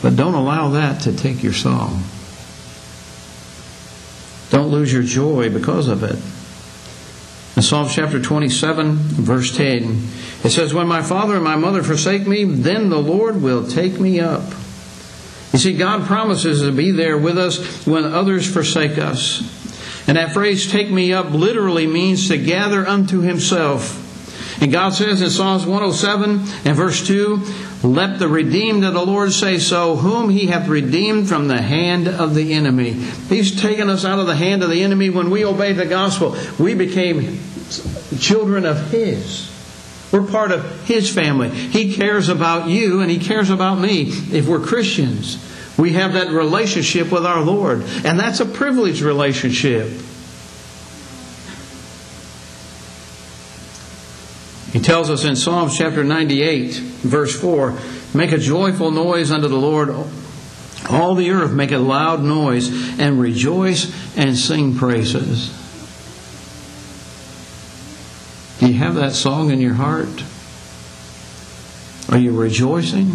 But 0.01 0.15
don't 0.15 0.35
allow 0.35 0.69
that 0.69 1.01
to 1.01 1.15
take 1.15 1.41
your 1.41 1.53
song. 1.53 2.03
Don't 4.51 4.69
lose 4.69 4.93
your 4.93 5.03
joy 5.03 5.49
because 5.49 5.87
of 5.87 6.03
it. 6.03 6.15
In 7.55 7.61
Psalm 7.61 7.87
chapter 7.89 8.21
27, 8.21 8.95
verse 8.95 9.55
10, 9.55 10.07
it 10.43 10.49
says, 10.49 10.73
When 10.73 10.87
my 10.87 11.01
father 11.01 11.35
and 11.35 11.43
my 11.43 11.55
mother 11.55 11.81
forsake 11.81 12.27
me, 12.27 12.43
then 12.43 12.89
the 12.89 13.01
Lord 13.01 13.41
will 13.41 13.65
take 13.67 13.99
me 13.99 14.19
up. 14.19 14.43
You 15.53 15.59
see, 15.59 15.77
God 15.77 16.05
promises 16.05 16.61
to 16.61 16.71
be 16.71 16.91
there 16.91 17.17
with 17.17 17.37
us 17.37 17.87
when 17.87 18.03
others 18.03 18.51
forsake 18.51 18.97
us. 18.97 19.41
And 20.07 20.17
that 20.17 20.33
phrase, 20.33 20.71
take 20.71 20.91
me 20.91 21.13
up, 21.13 21.31
literally 21.31 21.87
means 21.87 22.27
to 22.27 22.37
gather 22.37 22.87
unto 22.87 23.21
himself. 23.21 24.01
And 24.61 24.71
God 24.71 24.93
says 24.93 25.21
in 25.21 25.29
Psalms 25.29 25.65
107 25.65 26.31
and 26.65 26.75
verse 26.77 27.05
2, 27.05 27.43
Let 27.83 28.19
the 28.19 28.27
redeemed 28.27 28.85
of 28.85 28.93
the 28.93 29.05
Lord 29.05 29.33
say 29.33 29.59
so, 29.59 29.95
whom 29.95 30.29
he 30.29 30.47
hath 30.47 30.67
redeemed 30.67 31.27
from 31.27 31.47
the 31.47 31.61
hand 31.61 32.07
of 32.07 32.35
the 32.35 32.53
enemy. 32.53 32.93
He's 32.93 33.59
taken 33.61 33.89
us 33.89 34.05
out 34.05 34.19
of 34.19 34.27
the 34.27 34.35
hand 34.35 34.63
of 34.63 34.69
the 34.69 34.83
enemy 34.83 35.09
when 35.09 35.29
we 35.29 35.43
obeyed 35.43 35.75
the 35.75 35.85
gospel. 35.85 36.37
We 36.57 36.73
became 36.73 37.39
children 38.19 38.65
of 38.65 38.91
his. 38.91 39.51
We're 40.11 40.25
part 40.25 40.51
of 40.51 40.85
his 40.85 41.13
family. 41.13 41.49
He 41.49 41.93
cares 41.93 42.29
about 42.29 42.69
you 42.69 43.01
and 43.01 43.11
he 43.11 43.19
cares 43.19 43.49
about 43.49 43.79
me 43.79 44.03
if 44.03 44.47
we're 44.47 44.61
Christians. 44.61 45.37
We 45.77 45.93
have 45.93 46.13
that 46.13 46.29
relationship 46.29 47.11
with 47.11 47.25
our 47.25 47.41
Lord. 47.41 47.83
And 48.05 48.19
that's 48.19 48.39
a 48.39 48.45
privileged 48.45 49.01
relationship. 49.01 49.89
He 54.71 54.81
tells 54.81 55.09
us 55.09 55.23
in 55.23 55.35
Psalms 55.35 55.77
chapter 55.77 56.03
98, 56.03 56.73
verse 56.75 57.39
4 57.39 57.77
Make 58.13 58.31
a 58.31 58.37
joyful 58.37 58.91
noise 58.91 59.31
unto 59.31 59.47
the 59.47 59.57
Lord, 59.57 59.89
all 60.89 61.15
the 61.15 61.31
earth, 61.31 61.51
make 61.51 61.71
a 61.71 61.77
loud 61.77 62.21
noise, 62.23 62.99
and 62.99 63.19
rejoice 63.19 63.91
and 64.17 64.37
sing 64.37 64.75
praises. 64.75 65.49
Do 68.59 68.67
you 68.67 68.73
have 68.79 68.95
that 68.95 69.13
song 69.13 69.51
in 69.51 69.59
your 69.59 69.73
heart? 69.73 70.23
Are 72.09 72.17
you 72.17 72.31
rejoicing? 72.31 73.11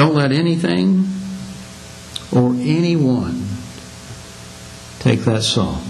Don't 0.00 0.14
let 0.14 0.32
anything 0.32 1.06
or 2.32 2.54
anyone 2.54 3.46
take 4.98 5.20
that 5.26 5.42
song. 5.42 5.84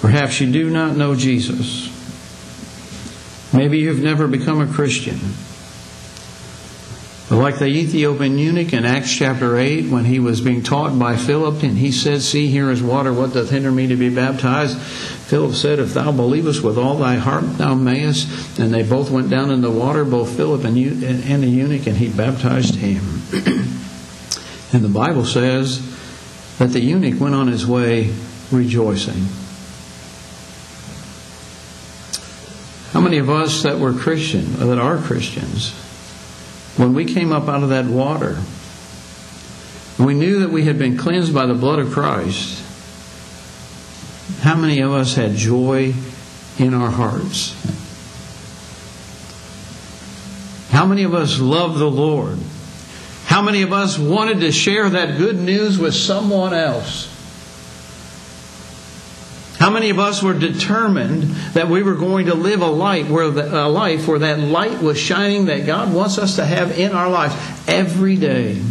Perhaps 0.00 0.40
you 0.40 0.52
do 0.52 0.70
not 0.70 0.96
know 0.96 1.16
Jesus. 1.16 1.90
Maybe 3.52 3.78
you've 3.78 4.00
never 4.00 4.28
become 4.28 4.60
a 4.60 4.72
Christian. 4.72 5.18
But 7.28 7.42
like 7.42 7.58
the 7.58 7.66
Ethiopian 7.66 8.38
eunuch 8.38 8.72
in 8.72 8.84
Acts 8.84 9.12
chapter 9.12 9.58
8, 9.58 9.90
when 9.90 10.04
he 10.04 10.20
was 10.20 10.40
being 10.40 10.62
taught 10.62 10.96
by 10.96 11.16
Philip, 11.16 11.64
and 11.64 11.76
he 11.76 11.90
said, 11.90 12.22
See, 12.22 12.46
here 12.46 12.70
is 12.70 12.80
water, 12.80 13.12
what 13.12 13.32
doth 13.32 13.50
hinder 13.50 13.72
me 13.72 13.88
to 13.88 13.96
be 13.96 14.14
baptized? 14.14 14.78
Philip 15.26 15.54
said, 15.54 15.80
If 15.80 15.92
thou 15.92 16.12
believest 16.12 16.62
with 16.62 16.78
all 16.78 16.96
thy 16.98 17.16
heart, 17.16 17.58
thou 17.58 17.74
mayest. 17.74 18.60
And 18.60 18.72
they 18.72 18.84
both 18.84 19.10
went 19.10 19.28
down 19.28 19.50
in 19.50 19.60
the 19.60 19.72
water, 19.72 20.04
both 20.04 20.36
Philip 20.36 20.62
and, 20.64 20.76
the 20.76 21.48
eunuch, 21.48 21.86
and 21.88 21.96
he 21.96 22.08
baptized 22.08 22.76
him. 22.76 23.02
and 24.72 24.84
the 24.84 24.88
Bible 24.88 25.24
says 25.24 25.82
that 26.58 26.68
the 26.68 26.80
eunuch 26.80 27.20
went 27.20 27.34
on 27.34 27.48
his 27.48 27.66
way 27.66 28.14
rejoicing. 28.52 29.26
How 32.92 33.00
many 33.00 33.18
of 33.18 33.28
us 33.28 33.64
that 33.64 33.80
were 33.80 33.92
Christian, 33.92 34.52
that 34.54 34.78
are 34.78 34.96
Christians, 34.98 35.72
when 36.76 36.94
we 36.94 37.04
came 37.04 37.32
up 37.32 37.48
out 37.48 37.64
of 37.64 37.70
that 37.70 37.86
water, 37.86 38.38
we 39.98 40.14
knew 40.14 40.38
that 40.40 40.50
we 40.50 40.64
had 40.64 40.78
been 40.78 40.96
cleansed 40.96 41.34
by 41.34 41.46
the 41.46 41.54
blood 41.54 41.80
of 41.80 41.90
Christ. 41.90 42.62
How 44.46 44.54
many 44.54 44.78
of 44.78 44.92
us 44.92 45.16
had 45.16 45.34
joy 45.34 45.92
in 46.56 46.72
our 46.72 46.88
hearts? 46.88 47.52
How 50.70 50.86
many 50.86 51.02
of 51.02 51.14
us 51.14 51.40
love 51.40 51.80
the 51.80 51.90
Lord? 51.90 52.38
How 53.24 53.42
many 53.42 53.62
of 53.62 53.72
us 53.72 53.98
wanted 53.98 54.42
to 54.42 54.52
share 54.52 54.88
that 54.88 55.18
good 55.18 55.34
news 55.34 55.80
with 55.80 55.94
someone 55.94 56.54
else? 56.54 57.12
How 59.58 59.70
many 59.70 59.90
of 59.90 59.98
us 59.98 60.22
were 60.22 60.38
determined 60.38 61.24
that 61.54 61.66
we 61.66 61.82
were 61.82 61.96
going 61.96 62.26
to 62.26 62.36
live 62.36 62.62
a 62.62 62.70
where 62.70 63.30
the, 63.30 63.66
a 63.66 63.66
life 63.66 64.06
where 64.06 64.20
that 64.20 64.38
light 64.38 64.80
was 64.80 64.96
shining 64.96 65.46
that 65.46 65.66
God 65.66 65.92
wants 65.92 66.18
us 66.18 66.36
to 66.36 66.44
have 66.44 66.78
in 66.78 66.92
our 66.92 67.10
lives 67.10 67.34
every 67.66 68.14
day? 68.14 68.62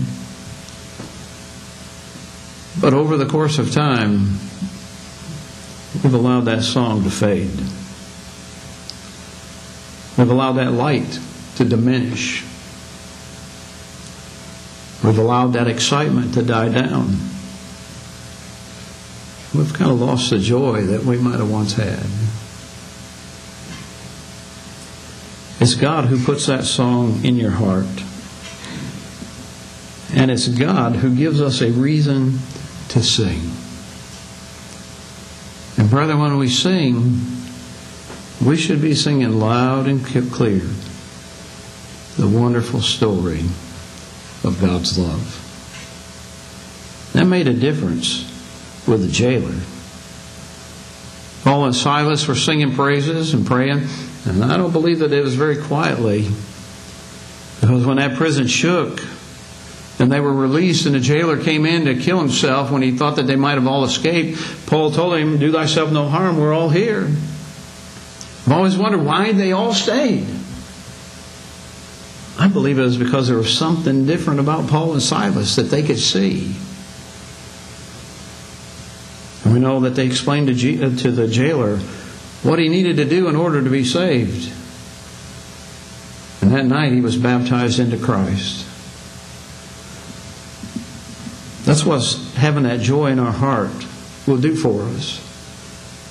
But 2.79 2.93
over 2.93 3.17
the 3.17 3.25
course 3.25 3.57
of 3.57 3.73
time, 3.73 4.39
we've 6.03 6.13
allowed 6.13 6.41
that 6.41 6.63
song 6.63 7.03
to 7.03 7.09
fade. 7.09 7.57
We've 10.17 10.29
allowed 10.29 10.53
that 10.53 10.71
light 10.71 11.19
to 11.57 11.65
diminish. 11.65 12.43
We've 15.03 15.17
allowed 15.17 15.53
that 15.53 15.67
excitement 15.67 16.33
to 16.35 16.43
die 16.43 16.69
down. 16.69 17.17
We've 19.53 19.73
kind 19.73 19.91
of 19.91 19.99
lost 19.99 20.29
the 20.29 20.39
joy 20.39 20.83
that 20.83 21.03
we 21.03 21.17
might 21.17 21.39
have 21.39 21.49
once 21.49 21.73
had. 21.73 22.05
It's 25.61 25.75
God 25.75 26.05
who 26.05 26.23
puts 26.23 26.47
that 26.47 26.65
song 26.65 27.23
in 27.23 27.35
your 27.37 27.51
heart. 27.51 27.85
And 30.13 30.31
it's 30.31 30.47
God 30.47 30.97
who 30.97 31.15
gives 31.15 31.41
us 31.41 31.61
a 31.61 31.71
reason 31.71 32.39
to 32.89 33.01
sing. 33.01 33.51
Brethren, 35.95 36.19
when 36.19 36.37
we 36.37 36.49
sing, 36.49 37.21
we 38.45 38.57
should 38.57 38.81
be 38.81 38.93
singing 38.93 39.39
loud 39.39 39.87
and 39.87 40.05
clear 40.05 40.59
the 42.17 42.27
wonderful 42.27 42.81
story 42.81 43.45
of 44.43 44.57
God's 44.59 44.99
love. 44.99 45.23
That 47.13 47.23
made 47.23 47.47
a 47.47 47.53
difference 47.53 48.29
with 48.85 49.03
the 49.03 49.07
jailer. 49.07 49.55
Paul 51.45 51.63
and 51.63 51.73
Silas 51.73 52.27
were 52.27 52.35
singing 52.35 52.75
praises 52.75 53.33
and 53.33 53.47
praying, 53.47 53.87
and 54.25 54.43
I 54.43 54.57
don't 54.57 54.73
believe 54.73 54.99
that 54.99 55.13
it 55.13 55.23
was 55.23 55.35
very 55.35 55.63
quietly. 55.63 56.27
Because 57.61 57.85
when 57.85 57.95
that 57.95 58.17
prison 58.17 58.47
shook 58.47 58.99
and 59.97 60.11
they 60.11 60.19
were 60.19 60.33
released, 60.33 60.85
and 60.85 60.95
the 60.95 60.99
jailer 60.99 61.41
came 61.41 61.65
in 61.65 61.85
to 61.85 61.95
kill 61.95 62.19
himself 62.19 62.69
when 62.69 62.81
he 62.81 62.91
thought 62.91 63.15
that 63.15 63.27
they 63.27 63.37
might 63.37 63.53
have 63.53 63.67
all 63.67 63.85
escaped, 63.85 64.39
Paul 64.65 64.91
told 64.91 65.17
him, 65.17 65.37
Do 65.37 65.51
thyself 65.51 65.91
no 65.91 66.07
harm, 66.07 66.37
we're 66.37 66.53
all 66.53 66.69
here. 66.69 67.05
I've 67.05 68.51
always 68.51 68.77
wondered 68.77 69.03
why 69.03 69.31
they 69.31 69.53
all 69.53 69.73
stayed. 69.73 70.27
I 72.37 72.49
believe 72.49 72.77
it 72.77 72.83
was 72.83 72.97
because 72.97 73.27
there 73.27 73.37
was 73.37 73.57
something 73.57 74.05
different 74.05 74.41
about 74.41 74.69
Paul 74.69 74.93
and 74.93 75.01
Silas 75.01 75.55
that 75.55 75.63
they 75.63 75.81
could 75.81 75.97
see. 75.97 76.53
And 79.45 79.53
we 79.53 79.59
know 79.59 79.79
that 79.81 79.95
they 79.95 80.05
explained 80.05 80.47
to, 80.47 80.85
uh, 80.85 80.89
the 80.89 81.27
jailer 81.27 81.77
what 82.43 82.59
he 82.59 82.67
needed 82.67 82.97
to 82.97 83.05
do 83.05 83.29
in 83.29 83.35
order 83.35 83.63
to 83.63 83.69
be 83.69 83.85
saved. 83.85 84.51
And 86.41 86.51
that 86.51 86.65
night 86.65 86.91
he 86.91 87.01
was 87.01 87.15
baptized 87.15 87.79
into 87.79 87.97
Christ. 87.97 88.67
That's 91.75 91.85
what 91.85 92.05
having 92.35 92.63
that 92.63 92.79
joy 92.79 93.07
in 93.07 93.19
our 93.19 93.33
heart 93.33 93.85
will 94.25 94.37
do 94.37 94.55
for 94.55 94.83
us. 94.83 95.19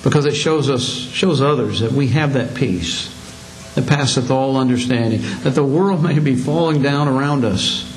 Because 0.04 0.26
it 0.26 0.34
shows 0.34 0.68
us, 0.68 0.86
shows 0.86 1.40
others 1.40 1.80
that 1.80 1.90
we 1.90 2.08
have 2.08 2.34
that 2.34 2.54
peace 2.54 3.08
that 3.74 3.86
passeth 3.86 4.30
all 4.30 4.58
understanding. 4.58 5.22
That 5.40 5.54
the 5.54 5.64
world 5.64 6.02
may 6.02 6.18
be 6.18 6.36
falling 6.36 6.82
down 6.82 7.08
around 7.08 7.46
us. 7.46 7.90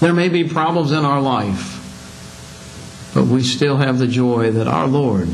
There 0.00 0.12
may 0.12 0.28
be 0.28 0.42
problems 0.42 0.90
in 0.90 1.04
our 1.04 1.20
life. 1.20 1.74
But 3.14 3.26
we 3.26 3.44
still 3.44 3.76
have 3.76 4.00
the 4.00 4.08
joy 4.08 4.50
that 4.50 4.66
our 4.66 4.88
Lord 4.88 5.28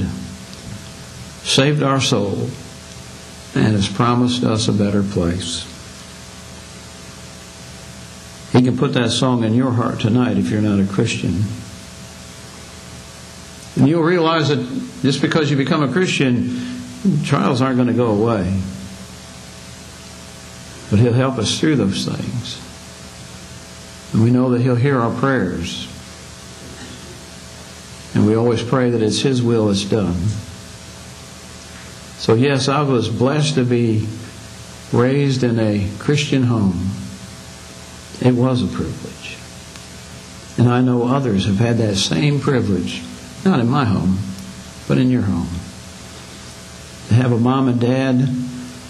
saved 1.45 1.83
our 1.83 2.03
soul 2.03 2.51
and 3.55 3.73
has 3.73 3.89
promised 3.89 4.45
us 4.45 4.69
a 4.69 4.73
better 4.75 5.03
place. 5.03 5.72
He 8.53 8.61
can 8.61 8.77
put 8.77 8.93
that 8.93 9.11
song 9.11 9.45
in 9.45 9.55
your 9.55 9.71
heart 9.71 10.01
tonight 10.01 10.37
if 10.37 10.51
you're 10.51 10.61
not 10.61 10.79
a 10.79 10.87
Christian. 10.87 11.43
And 13.77 13.89
you'll 13.89 14.03
realize 14.03 14.49
that 14.49 14.59
just 15.01 15.23
because 15.23 15.51
you 15.51 15.57
become 15.57 15.83
a 15.83 15.91
Christian, 15.91 16.61
trials 17.25 17.63
aren't 17.63 17.77
going 17.77 17.89
to 17.89 17.95
go 17.95 18.11
away. 18.11 18.61
But 20.91 20.99
He'll 20.99 21.15
help 21.15 21.39
us 21.39 21.59
through 21.59 21.77
those 21.77 22.05
things. 22.05 22.61
And 24.13 24.23
we 24.23 24.31
know 24.31 24.51
that 24.51 24.61
He'll 24.61 24.77
hear 24.77 25.01
our 25.01 25.19
prayers. 25.19 25.89
And 28.15 28.27
we 28.27 28.35
always 28.35 28.63
pray 28.63 28.91
that 28.91 29.01
it's 29.01 29.21
His 29.21 29.43
will 29.43 29.69
that's 29.69 29.87
done. 29.87 30.19
So, 32.19 32.35
yes, 32.35 32.69
I 32.69 32.83
was 32.83 33.09
blessed 33.09 33.55
to 33.55 33.65
be 33.65 34.07
raised 34.93 35.43
in 35.43 35.59
a 35.59 35.89
Christian 35.99 36.43
home. 36.43 36.91
It 38.25 38.35
was 38.35 38.63
a 38.63 38.67
privilege. 38.67 39.37
And 40.57 40.69
I 40.69 40.81
know 40.81 41.09
others 41.09 41.47
have 41.47 41.59
had 41.59 41.79
that 41.79 41.97
same 41.97 42.39
privilege, 42.41 43.03
not 43.45 43.59
in 43.59 43.69
my 43.69 43.85
home, 43.85 44.19
but 44.87 44.99
in 44.99 45.11
your 45.11 45.23
home. 45.23 45.49
To 47.09 47.15
have 47.15 47.33
a 47.33 47.39
mom 47.39 47.69
and 47.69 47.81
dad 47.81 48.21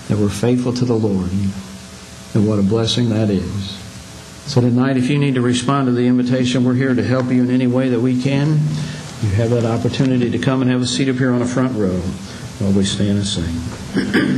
that 0.09 0.19
were 0.19 0.29
faithful 0.29 0.75
to 0.75 0.85
the 0.85 0.95
Lord. 0.95 1.31
And 2.35 2.47
what 2.47 2.59
a 2.59 2.63
blessing 2.63 3.09
that 3.09 3.31
is. 3.31 3.79
So 4.47 4.61
tonight, 4.61 4.99
if 4.99 5.09
you 5.09 5.19
need 5.19 5.37
to 5.37 5.41
respond 5.41 5.87
to 5.87 5.93
the 5.93 6.07
invitation, 6.07 6.65
we're 6.65 6.75
here 6.75 6.95
to 6.95 7.03
help 7.03 7.31
you 7.31 7.43
in 7.43 7.51
any 7.51 7.67
way 7.67 7.89
that 7.89 8.01
we 8.01 8.21
can. 8.21 8.59
You 9.23 9.29
have 9.31 9.51
that 9.51 9.65
opportunity 9.65 10.31
to 10.31 10.39
come 10.39 10.61
and 10.63 10.71
have 10.71 10.83
a 10.83 10.87
seat 10.87 11.09
up 11.09 11.17
here 11.17 11.33
on 11.33 11.39
the 11.39 11.47
front 11.47 11.75
row 11.79 12.01
while 12.59 12.73
we 12.73 12.85
stand 12.85 13.19
and 13.19 13.27
sing. 13.27 13.55